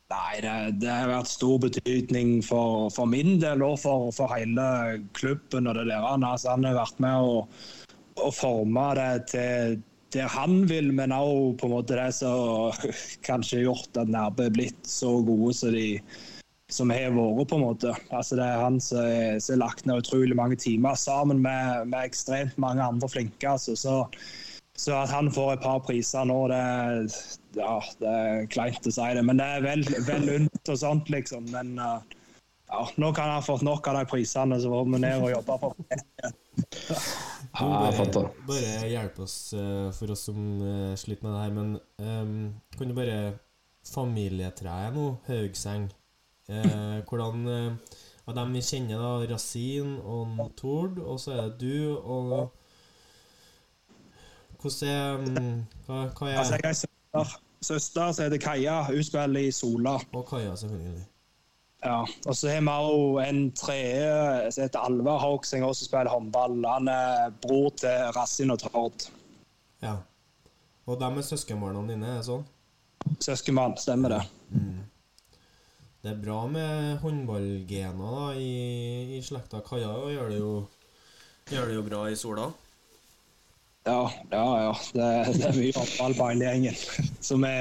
Nei, 0.08 0.38
det, 0.40 0.52
det, 0.80 0.88
har 0.88 1.10
vært 1.10 1.28
stor 1.28 1.58
betydning 1.60 2.38
for, 2.44 2.88
for 2.94 3.08
min 3.10 3.36
del 3.42 3.60
og 3.66 3.76
for, 3.82 4.08
for, 4.16 4.32
hele 4.32 5.02
klubben. 5.18 5.68
og 5.68 5.76
det 5.76 5.90
der. 5.90 6.06
Altså, 6.16 6.54
han 6.54 6.64
har 6.64 6.78
vært 6.78 7.02
med 7.04 7.28
å, 7.28 7.42
å 8.24 8.30
forme 8.32 8.86
det 8.96 9.12
til 9.34 9.76
det 10.16 10.24
han 10.32 10.62
vil, 10.70 10.88
men 10.96 11.12
òg 11.12 11.58
på 11.60 11.68
en 11.68 11.74
måte 11.74 11.98
det 11.98 12.08
som 12.16 12.72
kanskje 13.28 13.60
har 13.60 13.66
gjort 13.66 14.00
at 14.00 14.12
Nærbø 14.12 14.48
er 14.48 14.56
blitt 14.56 14.88
så 14.88 15.18
gode 15.24 15.52
som 15.58 15.76
de 15.76 16.00
som 16.72 16.90
har 16.92 17.14
vært, 17.16 17.48
på 17.48 17.56
en 17.56 17.64
måte. 17.64 17.94
Altså, 18.12 18.36
det 18.36 18.44
er 18.44 18.60
han 18.60 18.76
som 18.82 19.00
har 19.00 19.60
lagt 19.60 19.86
ned 19.88 20.02
utrolig 20.02 20.36
mange 20.36 20.58
timer 20.60 20.98
sammen 21.00 21.40
med, 21.44 21.88
med 21.88 22.10
ekstremt 22.10 22.58
mange 22.60 22.84
andre 22.84 23.08
flinke. 23.08 23.48
Altså. 23.48 23.76
Så, 23.76 23.96
så, 24.76 24.98
at 25.00 25.12
han 25.12 25.32
får 25.32 25.54
et 25.54 25.64
par 25.64 25.80
priser 25.86 26.28
nå, 26.28 26.38
det, 26.52 26.60
ja, 27.56 27.78
det 28.02 28.12
er 28.12 28.52
kleint 28.52 28.86
å 28.86 28.94
si 28.94 29.08
det. 29.16 29.24
Men 29.24 29.40
det 29.40 29.48
er 29.48 29.64
vel, 29.64 29.84
vel 30.06 30.30
unt 30.36 30.72
og 30.74 30.80
sånt, 30.84 31.08
liksom. 31.12 31.48
Men 31.54 31.74
uh, 31.80 31.98
ja, 32.68 32.84
nå 33.00 33.12
kan 33.16 33.30
han 33.30 33.38
ha 33.38 33.44
fått 33.44 33.64
nok 33.64 33.88
av 33.88 34.02
de 34.02 34.04
prisene, 34.12 34.60
så 34.60 34.72
får 34.72 34.92
vi 34.92 35.02
ned 35.06 35.24
og 35.24 35.32
jobbe 35.38 35.58
for 35.64 35.82
det. 35.88 36.02
bare, 37.58 38.28
bare 38.44 38.88
hjelp 38.92 39.20
oss 39.24 39.38
uh, 39.56 39.88
for 39.96 40.12
oss 40.12 40.28
som 40.28 40.40
uh, 40.60 40.92
sliter 41.00 41.24
med 41.24 41.32
det 41.32 41.44
her, 41.46 41.54
men 41.56 41.76
um, 42.04 42.50
kan 42.76 42.90
du 42.90 42.96
bare 42.98 43.20
Familietreet 43.88 44.92
nå, 44.92 45.14
Haugseng. 45.30 45.86
Eh, 46.48 47.04
hvordan 47.08 47.48
eh, 47.52 47.96
Av 48.28 48.34
dem 48.36 48.54
vi 48.56 48.60
kjenner, 48.64 49.00
da, 49.00 49.26
Rasin 49.28 49.98
og 50.04 50.40
Tord, 50.56 50.98
og 51.00 51.20
så 51.20 51.32
er 51.32 51.42
det 51.48 51.60
du 51.60 51.96
og 51.96 52.54
Hvordan 54.58 54.88
er 54.88 55.20
mm, 55.22 55.60
Hva, 55.86 56.00
hva 56.16 56.30
er 56.30 56.40
Altså, 56.40 56.58
jeg 56.58 56.70
er 56.70 56.78
søster, 56.80 57.36
søster 57.62 58.12
så 58.12 58.26
heter 58.26 58.42
Kaja. 58.42 58.80
Hun 58.88 59.04
spiller 59.06 59.46
i 59.46 59.52
Sola. 59.54 59.94
Og 60.12 60.26
Kaja, 60.28 60.56
selvfølgelig. 60.56 61.06
Ja, 61.84 62.00
og 62.26 62.34
så 62.34 62.50
har 62.50 62.64
vi 62.66 62.74
òg 62.74 63.20
en 63.22 63.40
tredje 63.54 64.50
som 64.50 64.64
heter 64.64 64.82
Alvar 64.82 65.20
Hauk, 65.22 65.46
som 65.46 65.62
spiller 65.78 66.10
håndball. 66.10 66.58
Han 66.66 66.90
er 66.90 67.30
bror 67.44 67.70
til 67.78 68.10
Rasin 68.16 68.50
og 68.50 68.58
Tord. 68.64 69.08
Ja. 69.82 69.94
Og 70.88 70.98
dem 71.00 71.20
er 71.20 71.22
søskenbarna 71.22 71.84
dine, 71.86 72.08
er 72.16 72.22
det 72.22 72.26
sånn? 72.26 72.46
Søskenbarn, 73.22 73.76
stemmer 73.78 74.16
det. 74.16 74.22
Mm. 74.50 74.80
Det 75.98 76.12
er 76.12 76.20
bra 76.22 76.44
med 76.46 77.00
håndballgener 77.02 78.38
i, 78.38 78.52
i 79.16 79.20
slekta. 79.26 79.58
Kaja 79.66 79.90
gjør 80.12 80.30
det, 80.30 80.40
gjør 81.50 81.66
det 81.66 81.74
jo 81.74 81.84
bra 81.88 82.02
i 82.06 82.18
sola. 82.18 82.52
Ja, 83.88 84.04
ja. 84.30 84.44
ja. 84.62 84.76
Det, 84.92 85.08
det 85.40 85.48
er 85.48 85.58
mye 85.58 85.74
fotball 85.74 86.14
på 86.14 86.28
hele 86.30 86.52
gjengen. 86.52 86.78
Så 87.24 87.38
vi, 87.42 87.52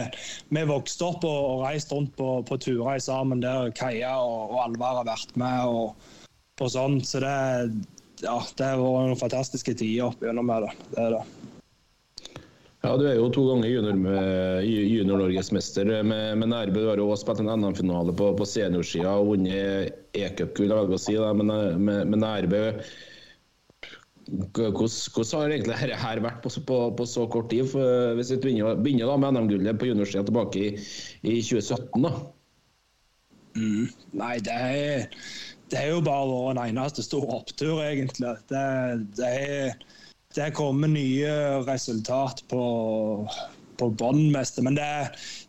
vi 0.54 0.66
vokste 0.70 1.08
opp 1.08 1.26
og, 1.26 1.40
og 1.56 1.64
reist 1.66 1.94
rundt 1.96 2.14
på, 2.20 2.30
på 2.46 2.60
turer 2.62 3.02
sammen 3.02 3.42
der 3.42 3.72
Kaja 3.78 4.14
og, 4.22 4.54
og 4.54 4.62
Alvar 4.68 5.02
har 5.02 5.10
vært 5.10 5.34
med. 5.40 5.66
og, 5.66 6.30
og 6.62 6.72
sånn. 6.74 7.00
Så 7.06 7.24
det, 7.26 7.34
ja, 8.22 8.38
det 8.38 8.70
har 8.70 8.78
vært 8.84 9.10
noen 9.10 9.22
fantastiske 9.24 9.78
tider 9.82 10.12
opp 10.12 10.22
gjennom 10.22 10.54
det. 10.54 10.76
det, 10.94 11.10
det. 11.16 11.26
Ja, 12.86 12.92
Du 12.98 13.08
er 13.10 13.16
jo 13.18 13.30
to 13.34 13.42
ganger 13.48 13.72
junior-norgesmester 13.72 15.88
junior 15.88 16.04
med, 16.06 16.38
med 16.38 16.48
Nærbø. 16.54 16.84
Du 16.84 16.90
har 16.92 17.00
jo 17.02 17.10
også 17.10 17.26
spilt 17.26 17.40
en 17.42 17.50
NM-finale 17.58 18.14
på, 18.16 18.26
på 18.38 18.46
seniorsida 18.46 19.12
og 19.18 19.28
vunnet 19.32 19.90
e-cupgull. 20.14 20.98
Si, 21.02 21.14
med, 21.18 21.46
med, 21.82 22.08
med 22.14 22.20
Nærbø. 22.22 22.62
Hvordan, 24.28 24.90
har 25.32 25.50
egentlig 25.50 25.74
dette 25.74 26.24
vært 26.24 26.42
på, 26.44 26.50
på, 26.70 26.78
på, 27.00 27.04
så 27.10 27.26
kort 27.32 27.50
tid? 27.50 27.66
For 27.72 28.14
hvis 28.20 28.32
vi 28.36 28.42
begynner, 28.46 28.76
begynner 28.84 29.08
da 29.10 29.16
med 29.24 29.32
NM-gullet 29.40 29.80
på 29.82 29.90
juniorsida 29.90 30.24
tilbake 30.28 30.58
i, 30.68 30.70
i 31.24 31.42
2017, 31.42 32.06
da? 32.06 32.12
Mm, 33.58 33.86
nei, 34.22 34.36
det 34.46 34.54
er, 34.54 35.10
det 35.72 35.78
er 35.82 35.90
jo 35.96 36.06
bare 36.06 36.30
vår 36.30 36.62
eneste 36.68 37.02
store 37.06 37.30
opptur, 37.40 37.76
egentlig. 37.82 38.34
Det, 38.52 38.66
det 39.18 39.28
er 39.34 39.74
det 40.38 40.52
kommer 40.58 40.88
nye 40.92 41.32
resultat 41.66 42.44
på, 42.52 42.64
på 43.78 43.90
bånn. 43.90 44.28
Men 44.32 44.78
det, 44.78 44.90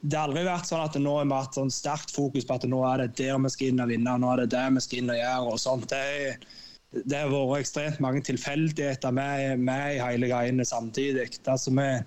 det, 0.00 0.16
har 0.16 0.28
aldri 0.28 0.46
vært 0.46 0.70
sånn 0.70 0.84
at 0.84 0.96
det 0.96 1.02
nå 1.04 1.18
har 1.18 1.28
vært 1.28 1.58
sånn 1.58 1.72
sterkt 1.72 2.14
fokus 2.14 2.48
på 2.48 2.56
at 2.56 2.64
nå 2.70 2.80
er 2.88 3.04
det 3.04 3.10
der 3.20 3.36
vi 3.44 3.52
skal 3.52 3.72
inn 3.72 3.84
og 3.84 3.92
vinne, 3.92 4.16
nå 4.16 4.32
er 4.32 4.44
det 4.44 4.54
der 4.56 4.72
vi 4.76 4.84
skal 4.84 5.02
inn 5.02 5.12
og 5.12 5.20
gjøre. 5.20 5.52
og 5.52 5.60
sånt. 5.60 5.92
Det, 5.92 7.04
det 7.04 7.20
har 7.20 7.34
vært 7.34 7.66
ekstremt 7.66 8.00
mange 8.04 8.24
tilfeldigheter 8.24 9.12
med, 9.12 9.60
med 9.68 9.98
i 9.98 10.02
hele 10.02 10.32
greiene 10.32 10.64
samtidig. 10.68 11.28
Altså, 11.44 11.74
er 11.84 12.02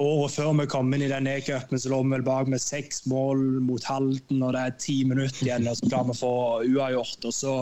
Året 0.00 0.34
før 0.34 0.52
vi 0.60 0.66
kom 0.70 0.94
inn 0.94 1.04
i 1.06 1.10
den 1.10 1.28
e-cupen, 1.30 1.80
så 1.80 1.90
lå 1.92 2.00
vi 2.04 2.14
vel 2.14 2.26
bak 2.26 2.48
med 2.52 2.62
seks 2.62 3.04
mål 3.10 3.42
mot 3.66 3.84
Halden, 3.84 4.42
og 4.42 4.54
det 4.56 4.62
er 4.62 4.76
ti 4.82 4.98
minutter 5.08 5.46
igjen, 5.46 5.68
og 5.70 5.78
så 5.78 5.88
klarer 5.90 6.10
vi 6.10 6.16
å 6.16 6.20
få 6.20 6.34
uavgjort. 6.66 7.28
og 7.28 7.34
så 7.36 7.54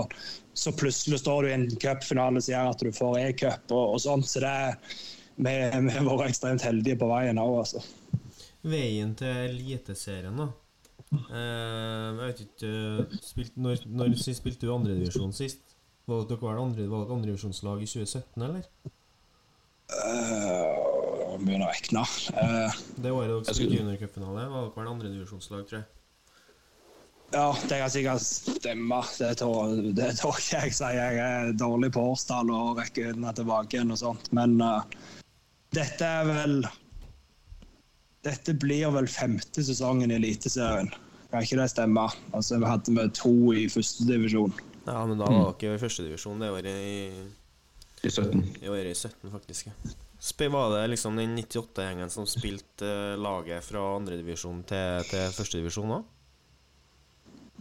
så 0.54 0.72
plutselig 0.72 1.18
står 1.18 1.42
du 1.42 1.48
i 1.50 1.54
en 1.54 1.66
cupfinale 1.82 2.40
som 2.42 2.54
gjør 2.54 2.70
at 2.70 2.82
du 2.86 2.90
får 2.94 3.18
e-cup 3.24 3.72
og, 3.74 3.96
og 3.96 4.00
sånt. 4.02 4.28
Så 4.30 4.42
det, 4.44 4.54
vi, 5.34 5.54
har 5.74 6.06
vært 6.06 6.30
ekstremt 6.30 6.66
heldige 6.66 7.00
på 7.00 7.10
veien 7.10 7.40
òg, 7.42 7.56
altså. 7.64 7.82
Veien 8.64 9.12
til 9.18 9.40
Eliteserien, 9.50 10.38
da. 10.38 10.48
Uh, 11.14 11.34
jeg 11.34 12.14
vet 12.18 12.40
ikke 12.42 13.20
spilt, 13.22 13.58
Når, 13.60 13.84
når 13.86 14.14
spilte 14.18 14.66
du 14.66 14.72
andredivisjon 14.74 15.34
sist? 15.36 15.76
Var 16.10 16.24
dere 16.30 16.54
andredivisjonslag 16.62 17.82
andre, 17.82 17.82
var 17.82 17.82
i 17.82 17.90
2017, 17.90 18.46
eller? 18.48 18.64
Uh, 19.94 20.93
begynner 21.40 21.68
å 21.68 21.72
regne. 21.72 22.04
Uh, 22.34 22.80
det 23.02 23.12
året 23.12 23.34
dere 23.34 23.56
spilte 23.56 23.80
juniorcupfinale, 23.80 24.46
var 24.52 24.70
dere 24.74 24.94
andredivisjonslag, 24.94 25.66
tror 25.68 25.80
jeg. 25.80 25.90
Ja, 27.34 27.56
det 27.68 27.78
kan 27.80 27.90
sikkert 27.90 28.22
stemme. 28.22 29.00
Det 29.18 29.32
tror, 29.40 29.74
det 29.96 30.12
tror 30.20 30.38
ikke 30.38 30.60
jeg 30.66 30.76
sier. 30.76 31.00
Jeg 31.00 31.22
er 31.24 31.56
dårlig 31.58 31.90
på 31.96 32.04
årstall 32.12 32.52
og 32.54 32.78
rekker 32.78 33.10
unna 33.14 33.32
tilbake 33.34 33.78
igjen 33.78 33.90
og 33.94 33.98
sånt. 33.98 34.30
Men 34.36 34.54
uh, 34.62 34.84
dette 35.74 36.06
er 36.06 36.28
vel 36.30 36.60
Dette 38.24 38.54
blir 38.56 38.88
vel 38.94 39.08
femte 39.10 39.64
sesongen 39.66 40.12
i 40.12 40.16
Eliteserien. 40.16 40.88
Kan 41.32 41.42
ikke 41.44 41.58
det 41.58 41.66
stemme? 41.74 42.06
Altså, 42.32 42.60
Vi 42.62 42.70
hadde 42.70 42.94
med 42.94 43.12
to 43.18 43.34
i 43.52 43.66
førstedivisjon. 43.68 44.54
Ja, 44.86 45.02
men 45.08 45.18
da 45.18 45.28
var 45.28 45.52
dere 45.60 45.76
i 45.76 45.82
førstedivisjon 45.82 46.40
det 46.40 46.52
året 46.54 46.70
i 46.70 47.10
I 48.04 48.10
17. 48.10 48.40
I 48.62 48.68
året 48.70 48.92
i 48.92 48.94
17, 48.94 49.30
faktisk. 49.32 49.66
Ja. 49.66 49.94
Var 50.24 50.70
det 50.80 50.86
liksom 50.94 51.16
den 51.16 51.38
98-gjengen 51.38 52.10
som 52.10 52.26
spilte 52.26 53.16
laget 53.20 53.64
fra 53.64 53.82
andredivisjon 53.96 54.62
til, 54.64 55.04
til 55.10 55.32
førstedivisjon 55.36 55.96
òg? 55.98 56.10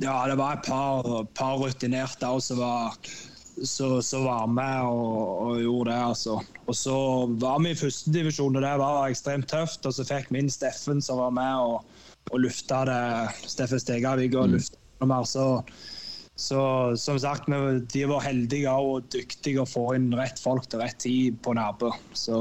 Ja, 0.01 0.15
det 0.27 0.39
var 0.39 0.57
et 0.57 0.65
par, 0.65 1.25
par 1.37 1.59
rutinerte 1.61 2.29
som 2.41 2.61
var, 2.63 2.95
var 4.23 4.47
med 4.47 4.85
og, 4.87 5.17
og, 5.43 5.59
gjorde 5.61 5.91
det. 5.91 5.99
altså. 5.99 6.39
Og 6.65 6.75
så 6.75 6.95
var 7.43 7.59
vi 7.61 7.73
i 7.73 7.77
førstedivisjon, 7.77 8.55
og 8.55 8.65
det 8.65 8.71
var 8.81 9.09
ekstremt 9.09 9.49
tøft. 9.51 9.85
Og 9.85 9.93
så 9.93 10.07
fikk 10.07 10.31
min 10.33 10.49
Steffen, 10.49 11.01
som 11.01 11.19
var 11.21 11.35
med 11.35 11.55
og, 11.61 12.07
og 12.31 12.41
lufta 12.41 12.85
det. 12.89 13.03
Steffen 13.43 13.83
Stegavik 13.83 14.33
og 14.33 14.49
mm. 14.49 14.55
lufta 14.57 14.79
det 15.03 15.11
mer. 15.11 15.27
Så, 15.29 15.45
så 16.35 16.61
som 16.97 17.19
sagt, 17.21 17.49
de 17.93 18.03
var 18.09 18.25
heldige 18.25 18.71
og 18.73 19.05
dyktige 19.13 19.61
å 19.61 19.69
få 19.69 19.91
inn 19.97 20.09
rett 20.17 20.41
folk 20.41 20.65
til 20.69 20.81
rett 20.81 20.97
tid 21.03 21.37
på 21.45 21.53
Nærbø. 21.53 21.91
Så 22.17 22.37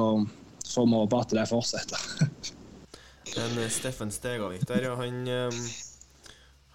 får 0.64 0.88
vi 0.88 0.98
håpe 0.98 1.20
at 1.20 1.34
det 1.36 1.46
fortsetter. 1.50 2.10
Men 3.36 3.58
eh, 3.62 3.72
Steffen 3.72 4.12
Stegavik 4.12 4.64
der, 4.68 4.88
ja, 4.88 4.98
han 4.98 5.24
um 5.28 5.64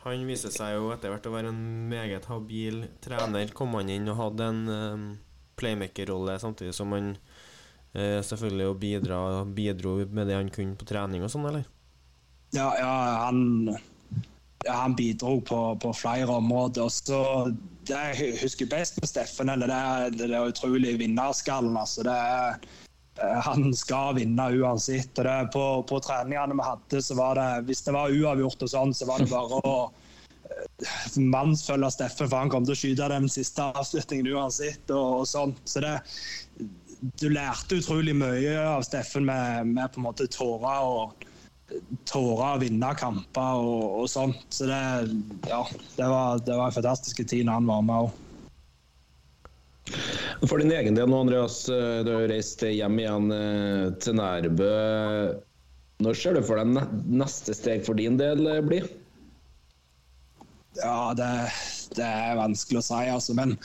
han 0.07 0.23
viser 0.23 0.53
seg 0.53 0.77
jo 0.77 0.91
etter 0.93 1.11
hvert 1.11 1.25
å 1.27 1.33
være 1.33 1.51
en 1.51 1.63
meget 1.91 2.27
habil 2.29 2.85
trener. 3.03 3.49
Kom 3.55 3.73
han 3.75 3.89
inn 3.91 4.07
og 4.07 4.19
hadde 4.21 4.45
en 4.53 4.61
um, 4.69 5.05
playmaker-rolle 5.59 6.37
samtidig 6.39 6.75
som 6.77 6.93
han 6.95 7.15
selvfølgelig 7.97 8.73
bidra, 8.77 9.19
bidro 9.57 9.95
med 10.05 10.27
det 10.29 10.35
han 10.37 10.51
kunne 10.53 10.77
på 10.77 10.85
trening 10.85 11.23
og 11.25 11.31
sånn, 11.33 11.47
eller? 11.49 11.63
Ja, 12.53 12.67
ja 12.77 12.91
han, 13.25 13.71
han 14.67 14.95
bidro 14.95 15.41
på, 15.41 15.75
på, 15.81 15.93
flere 15.93 16.27
områder. 16.27 16.89
Så 16.89 17.51
Det 17.87 17.95
jeg 17.95 18.39
husker 18.41 18.69
best 18.71 18.99
med 19.01 19.09
Steffen, 19.09 19.49
eller 19.49 19.71
det 19.71 19.77
er 19.77 20.17
det, 20.17 20.31
det 20.33 20.41
utrolig 20.51 20.97
vinnerskallen. 20.99 21.77
Altså, 21.77 22.03
det 22.07 22.15
er 22.15 22.57
eh, 23.21 23.37
han 23.47 23.71
skal 23.75 24.17
vinne 24.19 24.49
uansett. 24.59 25.19
og 25.19 25.53
På, 25.53 25.67
på 25.87 26.01
treningene 26.03 26.57
vi 26.57 26.67
hadde, 26.67 27.01
så 27.01 27.15
var 27.19 27.39
det 27.39 27.69
hvis 27.69 27.85
det 27.87 27.95
var 27.95 28.11
uavgjort, 28.11 28.67
og 28.67 28.73
sånn, 28.73 28.93
så 28.97 29.09
var 29.09 29.23
det 29.23 29.31
bare 29.31 29.61
å 29.63 29.77
mannsfølge 31.15 31.89
Steffen, 31.91 32.29
for 32.29 32.37
han 32.37 32.51
kom 32.51 32.65
til 32.65 32.75
å 32.75 32.79
skyte 32.81 33.07
den 33.11 33.29
siste 33.31 33.69
avslutningen 33.73 34.33
uansett. 34.35 34.83
og, 34.91 35.21
og 35.21 35.29
sånt. 35.29 35.63
Så 35.69 35.83
det, 35.83 35.95
du 37.21 37.29
lærte 37.29 37.79
utrolig 37.79 38.15
mye 38.17 38.57
av 38.65 38.85
Steffen 38.87 39.27
med, 39.27 39.67
med 39.69 39.93
på 39.93 40.01
en 40.01 40.07
måte 40.07 40.29
tårer 40.33 40.91
og 40.91 41.27
tårer 42.07 42.55
å 42.55 42.61
vinne 42.61 42.93
kamper 42.99 43.63
og, 43.63 43.83
og 44.03 44.07
sånt. 44.11 44.45
Så 44.53 44.69
det, 44.69 44.79
ja, 45.49 45.63
det 45.97 46.07
var, 46.07 46.39
det 46.45 46.55
var 46.55 46.69
en 46.69 46.77
fantastisk 46.79 47.23
tid 47.25 47.47
når 47.47 47.59
han 47.59 47.69
var 47.71 47.83
med 47.87 48.07
òg. 48.07 48.23
For 50.47 50.59
din 50.59 50.71
egen 50.75 50.97
del 50.97 51.09
nå, 51.09 51.21
Andreas. 51.23 51.61
Eh, 51.71 51.99
du 52.05 52.11
har 52.13 52.27
reist 52.31 52.63
hjem 52.63 52.99
igjen 53.01 53.31
eh, 53.33 53.85
til 54.03 54.17
Nærbø. 54.19 54.71
Når 56.03 56.17
ser 56.19 56.37
du 56.37 56.43
for 56.45 56.59
deg 56.59 56.97
neste 57.09 57.55
steg 57.57 57.85
for 57.87 57.97
din 57.97 58.19
del 58.19 58.43
eh, 58.51 58.63
blir? 58.65 58.89
Ja, 60.77 61.13
det, 61.17 61.29
det, 61.97 62.05
er 62.05 62.37
vanskelig 62.37 62.83
å 62.83 62.85
si, 62.85 62.99
altså. 63.09 63.33
Men 63.37 63.55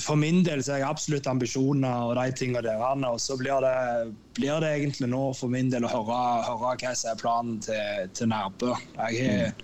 for 0.00 0.16
min 0.16 0.42
del 0.44 0.62
så 0.64 0.74
har 0.74 0.82
jeg 0.82 0.88
absolutt 0.88 1.28
ambisjoner 1.30 2.10
og 2.10 2.16
de 2.18 2.34
tingene 2.36 2.64
der. 2.64 2.82
Og 3.08 3.20
så 3.22 3.36
blir 3.40 3.62
det, 3.64 3.76
blir 4.36 4.60
det, 4.60 4.74
egentlig 4.80 5.08
nå 5.12 5.22
for 5.36 5.52
min 5.52 5.70
del 5.72 5.86
å 5.86 5.92
høre, 5.92 6.18
høre 6.50 6.74
hva 6.82 6.92
som 6.92 7.12
er 7.12 7.22
planen 7.22 7.62
til, 7.64 8.10
til 8.16 8.30
Nærbø. 8.32 8.74
Jeg, 8.98 9.54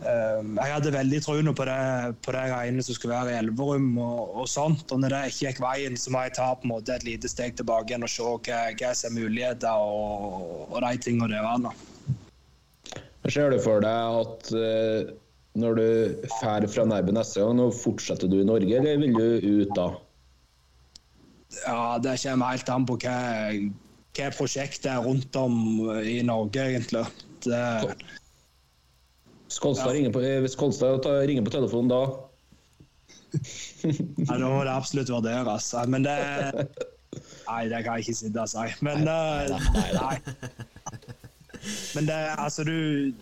um, 0.00 0.56
jeg, 0.56 0.72
hadde 0.72 0.94
veldig 0.94 1.20
troen 1.24 1.52
på 1.52 1.68
det, 1.68 1.80
på 2.24 2.36
det 2.36 2.46
greiene 2.52 2.86
som 2.86 2.98
skulle 2.98 3.18
være 3.18 3.34
i 3.34 3.40
Elverum 3.42 3.90
og, 3.98 4.22
og, 4.42 4.46
sånt. 4.50 4.86
Og 4.92 5.02
når 5.02 5.14
det 5.14 5.22
ikke 5.32 5.50
gikk 5.50 5.62
veien, 5.64 6.00
så 6.00 6.14
må 6.14 6.24
jeg 6.26 6.38
ta 6.38 6.48
på 6.54 6.68
en 6.68 6.74
måte 6.76 6.96
et 6.96 7.06
lite 7.08 7.30
steg 7.32 7.58
tilbake 7.60 7.92
igjen 7.92 8.08
og 8.08 8.12
se 8.12 8.24
hva, 8.24 8.62
hva 8.72 8.94
som 8.96 9.12
er 9.12 9.20
muligheter 9.20 9.84
og, 9.84 10.64
og 10.70 10.80
de 10.86 10.96
tingene 11.08 11.36
der. 11.36 11.84
Ser 13.26 13.50
du 13.50 13.58
for 13.58 13.82
deg 13.82 14.20
at 14.22 14.50
uh, 14.54 15.14
når 15.56 15.78
du 15.78 15.86
drar 16.40 16.66
fra 16.70 16.84
Nærbø 16.88 17.14
neste 17.16 17.40
gang, 17.42 17.56
nå 17.58 17.70
fortsetter 17.74 18.30
du 18.30 18.40
i 18.40 18.46
Norge, 18.48 18.76
eller 18.76 19.00
vil 19.00 19.16
du 19.16 19.62
ut 19.62 19.72
da? 19.76 19.88
Ja, 21.62 21.98
Det 22.02 22.18
kommer 22.22 22.52
helt 22.52 22.68
an 22.72 22.86
på 22.88 22.98
hva, 23.00 23.16
hva 24.18 24.30
prosjektet 24.36 24.90
er 24.92 25.02
rundt 25.04 25.36
om 25.40 25.56
i 26.02 26.20
Norge, 26.26 26.68
egentlig. 26.70 27.06
Det, 27.46 27.62
Skolstad 29.48 29.92
ja. 29.92 29.96
ringer 29.98 30.12
på, 30.12 30.20
hvis 30.44 30.56
Kolstad 30.58 31.06
ringer 31.06 31.44
på 31.46 31.54
telefonen 31.54 31.92
da? 31.92 32.02
ja, 34.26 34.34
Da 34.34 34.48
må 34.48 34.64
det 34.64 34.74
absolutt 34.74 35.12
vurderes. 35.12 35.72
Men 35.86 36.06
det 36.06 36.16
Nei, 37.46 37.68
det 37.70 37.84
kan 37.84 37.96
jeg 37.96 38.06
ikke 38.06 38.18
sitte 38.18 38.42
og 38.42 38.50
si. 38.50 38.64
Men 38.84 39.06
uh, 39.06 39.54
nei. 39.94 40.16
Men 41.94 42.08
det, 42.08 42.16
altså, 42.36 42.64
du 42.66 43.14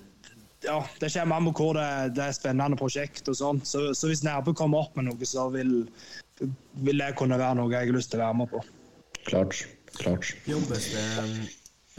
ja, 0.64 0.78
det 1.00 1.10
kommer 1.12 1.36
an 1.36 1.48
på 1.50 1.54
hvor 1.58 1.78
det, 1.78 1.88
det, 2.16 2.28
er 2.28 2.36
spennende 2.36 2.78
prosjekt 2.80 3.28
og 3.30 3.36
sånn. 3.38 3.60
Så, 3.66 3.86
så, 3.96 4.08
hvis 4.10 4.24
Nærbø 4.26 4.54
kommer 4.56 4.86
opp 4.86 4.96
med 4.98 5.08
noe, 5.08 5.28
så 5.28 5.46
vil, 5.54 5.74
vil, 6.40 7.00
det 7.00 7.12
kunne 7.18 7.38
være 7.40 7.58
noe 7.60 7.72
jeg 7.72 7.90
har 7.90 7.96
lyst 7.96 8.12
til 8.14 8.22
å 8.22 8.26
være 8.26 8.40
med 8.40 8.52
på. 8.54 8.64
Klart. 9.24 9.64
Klart. 9.94 10.32
Jobbes 10.50 10.88
det 10.90 11.04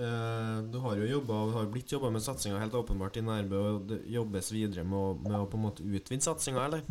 uh, 0.04 0.60
Du 0.68 0.82
har 0.84 0.98
jo 1.00 1.08
jobba, 1.08 1.38
har 1.54 1.70
blitt 1.72 1.94
jobba 1.96 2.12
med 2.12 2.26
satsinga 2.26 2.60
helt 2.60 2.76
åpenbart 2.76 3.16
i 3.22 3.24
Nærbø, 3.24 3.62
og 3.70 3.90
det 3.92 4.02
jobbes 4.12 4.52
videre 4.52 4.84
med, 4.84 5.24
med 5.24 5.40
å 5.40 5.48
på 5.48 5.60
en 5.60 5.68
måte 5.70 5.86
utvide 5.86 6.26
satsinga, 6.26 6.68
eller? 6.68 6.84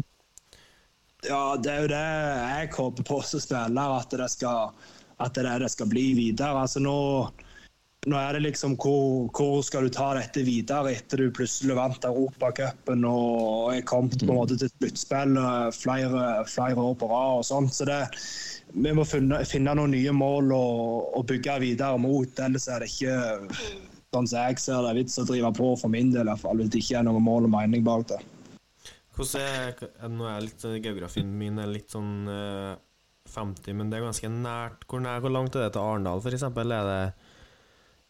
Ja, 1.25 1.57
det 1.61 1.73
er 1.73 1.85
jo 1.85 1.93
det 1.93 2.05
jeg 2.05 2.73
håper 2.77 3.07
på 3.09 3.21
som 3.25 3.41
spiller, 3.41 3.99
at 4.01 4.17
det 4.17 4.29
skal 4.33 4.73
at 5.23 5.35
det 5.37 5.45
er 5.45 5.61
det 5.61 5.67
det 5.69 5.73
skal 5.75 5.91
bli 5.91 6.09
videre. 6.17 6.65
Altså 6.65 6.83
nå, 6.83 6.97
nå 8.11 8.19
er 8.21 8.37
det 8.37 8.43
liksom 8.45 8.75
hvor, 8.81 9.31
hvor 9.33 9.63
skal 9.65 9.87
du 9.87 9.93
ta 9.95 10.11
dette 10.19 10.43
videre 10.45 10.93
etter 10.93 11.23
du 11.23 11.31
plutselig 11.35 11.77
vant 11.79 12.05
Europacupen 12.05 13.07
og 13.09 13.71
er 13.73 13.87
kommet 13.89 14.19
på 14.21 14.29
en 14.29 14.41
måte 14.43 14.59
til 14.61 14.69
sluttspill 14.75 15.39
eh, 15.41 15.71
flere, 15.77 16.27
flere 16.51 16.85
år 16.85 16.99
på 17.01 17.09
rad 17.09 17.41
og 17.41 17.49
sånt. 17.49 17.73
Så 17.77 17.89
det, 17.89 18.03
vi 18.75 18.93
må 18.97 19.07
finne, 19.09 19.41
finne 19.49 19.77
noen 19.79 19.95
nye 19.97 20.13
mål 20.15 20.53
å, 20.53 20.65
å 21.17 21.25
bygge 21.25 21.59
videre 21.65 22.01
mot. 22.03 22.45
Ellers 22.45 22.69
er 22.69 22.85
det 22.85 22.93
ikke 22.93 23.17
sånn 24.15 24.29
som 24.31 24.47
jeg 24.47 24.61
ser 24.63 24.85
det, 24.87 24.95
vits 25.01 25.19
å 25.19 25.27
drive 25.29 25.51
på 25.57 25.73
for 25.81 25.93
min 25.93 26.13
del, 26.15 26.29
i 26.29 26.33
hvert 26.33 26.45
fall, 26.45 26.61
hvis 26.61 26.71
det 26.75 26.85
ikke 26.85 27.01
er 27.01 27.09
noe 27.09 27.23
mål 27.23 27.49
og 27.49 27.55
mening 27.57 27.85
bak 27.87 28.09
det. 28.13 28.21
Er, 29.39 29.77
nå 30.11 30.27
er 30.27 30.43
litt, 30.43 30.59
sånn- 30.59 30.81
Geografien 30.83 31.29
min 31.39 31.61
er 31.63 31.71
litt 31.71 31.93
sånn 31.95 32.27
eh, 32.31 32.75
50, 33.31 33.77
men 33.79 33.91
det 33.91 33.99
er 33.99 34.09
ganske 34.09 34.31
nært. 34.31 34.85
Hvor, 34.91 35.03
nær, 35.03 35.23
hvor 35.23 35.33
langt 35.35 35.55
er 35.57 35.67
det 35.67 35.75
til 35.77 35.85
Arendal, 35.87 36.21
f.eks.? 36.21 36.43
Er 36.51 36.69
det 36.71 36.99
eh, 36.99 37.24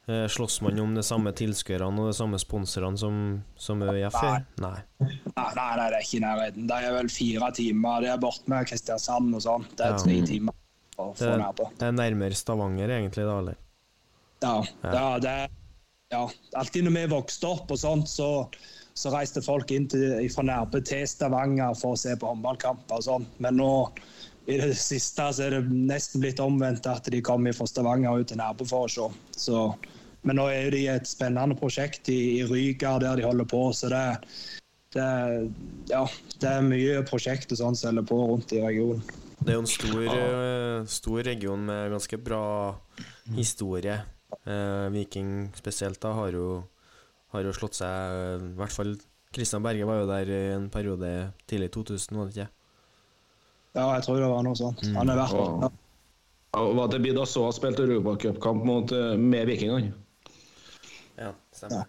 Slåss 0.07 0.61
man 0.61 0.79
om 0.83 0.95
de 0.95 1.03
samme 1.03 1.31
tilskuerne 1.33 2.03
og 2.03 2.11
de 2.11 2.17
samme 2.19 2.37
sponsorene 2.43 2.99
som, 3.01 3.15
som 3.57 3.81
ØIF? 3.87 4.13
Nei. 4.21 4.43
Nei. 4.61 4.75
Nei, 5.01 5.47
nei, 5.57 5.69
det 5.79 5.87
er 5.87 5.97
ikke 6.05 6.19
i 6.19 6.23
nærheten. 6.27 6.67
Det 6.69 6.81
er 6.85 6.93
vel 6.99 7.09
fire 7.09 7.49
timer. 7.57 8.05
Det 8.05 8.11
er 8.13 8.21
borte 8.21 8.53
med 8.53 8.69
Kristiansand 8.69 9.33
og 9.39 9.45
sånt. 9.47 9.71
Det 9.79 9.87
er 9.87 9.95
Ja. 9.95 10.03
tre 10.05 10.19
timer 10.29 10.53
å 11.01 11.09
Det, 11.17 11.71
det 11.81 11.89
er 11.89 11.97
nærmere 11.97 12.37
Stavanger, 12.37 12.93
egentlig, 12.99 13.25
da, 13.25 13.39
eller? 13.41 13.57
Ja, 14.45 14.63
Ja. 14.85 15.19
det 15.19 15.49
ja. 16.13 16.29
Alltid 16.55 16.85
når 16.85 16.95
vi 17.01 17.07
vokste 17.15 17.49
opp 17.49 17.71
og 17.73 17.79
sånt, 17.81 18.07
så, 18.13 18.29
så 18.95 19.11
reiste 19.11 19.41
folk 19.43 19.71
inn 19.75 19.89
til, 19.89 20.29
fra 20.31 20.45
Nærbø 20.45 20.85
til 20.85 21.07
Stavanger 21.09 21.75
for 21.81 21.97
å 21.97 21.99
se 21.99 22.13
på 22.21 22.29
håndballkamper 22.29 23.01
og 23.01 23.03
sånt. 23.09 23.41
Men 23.41 23.57
nå 23.57 23.71
i 24.47 24.59
det 24.61 24.75
siste 24.77 25.25
så 25.33 25.47
er 25.47 25.57
det 25.57 25.73
nesten 25.73 26.21
blitt 26.21 26.39
omvendt 26.45 26.87
at 26.87 27.09
de 27.11 27.23
kommer 27.25 27.57
fra 27.57 27.67
Stavanger 27.67 28.21
ut 28.21 28.29
til 28.29 28.37
Nærbø 28.37 28.69
for 28.69 28.85
å 28.87 28.93
se. 28.93 29.09
Så, 29.33 29.65
men 30.25 30.39
nå 30.41 30.49
er 30.53 30.73
de 30.73 30.87
et 30.93 31.09
spennende 31.09 31.57
prosjekt 31.59 32.09
i, 32.13 32.41
i 32.41 32.45
Ryga 32.49 32.97
der 33.03 33.21
de 33.21 33.27
holder 33.27 33.49
på, 33.49 33.61
så 33.77 33.91
det, 33.93 34.05
det, 34.97 35.09
ja, 35.91 36.03
det 36.41 36.51
er 36.51 36.65
mye 36.65 37.03
prosjekter 37.09 37.59
sånn 37.61 37.77
som 37.77 37.93
holder 37.93 38.09
på 38.09 38.21
rundt 38.33 38.55
i 38.57 38.63
regionen. 38.65 39.05
Det 39.45 39.53
er 39.53 39.59
jo 39.59 39.65
en 39.65 39.69
stor, 39.69 40.03
eh, 40.09 40.79
stor 40.89 41.25
region 41.27 41.67
med 41.69 41.93
ganske 41.93 42.19
bra 42.25 42.45
historie. 43.37 43.99
Eh, 44.49 44.87
Viking 44.95 45.51
spesielt 45.59 46.01
da 46.01 46.15
har 46.17 46.33
jo, 46.33 46.63
har 47.35 47.45
jo 47.45 47.53
slått 47.55 47.77
seg 47.79 48.17
eh, 48.17 48.47
I 48.49 48.57
hvert 48.59 48.75
fall 48.75 48.97
Kristian 49.35 49.63
Berge 49.63 49.87
var 49.87 50.01
jo 50.01 50.09
der 50.09 50.31
i 50.31 50.41
en 50.55 50.67
periode 50.73 51.11
tidlig 51.51 51.71
2000, 51.75 52.17
var 52.17 52.31
det 52.31 52.37
ikke? 52.39 52.51
Ja, 53.75 53.87
jeg 53.97 54.05
tror 54.07 54.21
det 54.23 54.31
var 54.31 54.45
noe 54.47 54.59
sånt. 54.59 54.85
Han 54.95 55.11
er 55.11 55.19
verdt 55.19 55.41
Ja. 55.41 55.71
Ja, 56.55 56.61
Var 56.79 56.89
det 56.89 57.01
Bida 57.03 57.25
så 57.27 57.49
har 57.49 57.53
spilt 57.53 57.81
Europacupkamp 57.83 58.65
mot, 58.65 58.93
eh, 58.93 59.17
med 59.19 59.49
Vikingene? 59.51 59.93
Ja, 61.19 61.33
stemmer. 61.55 61.85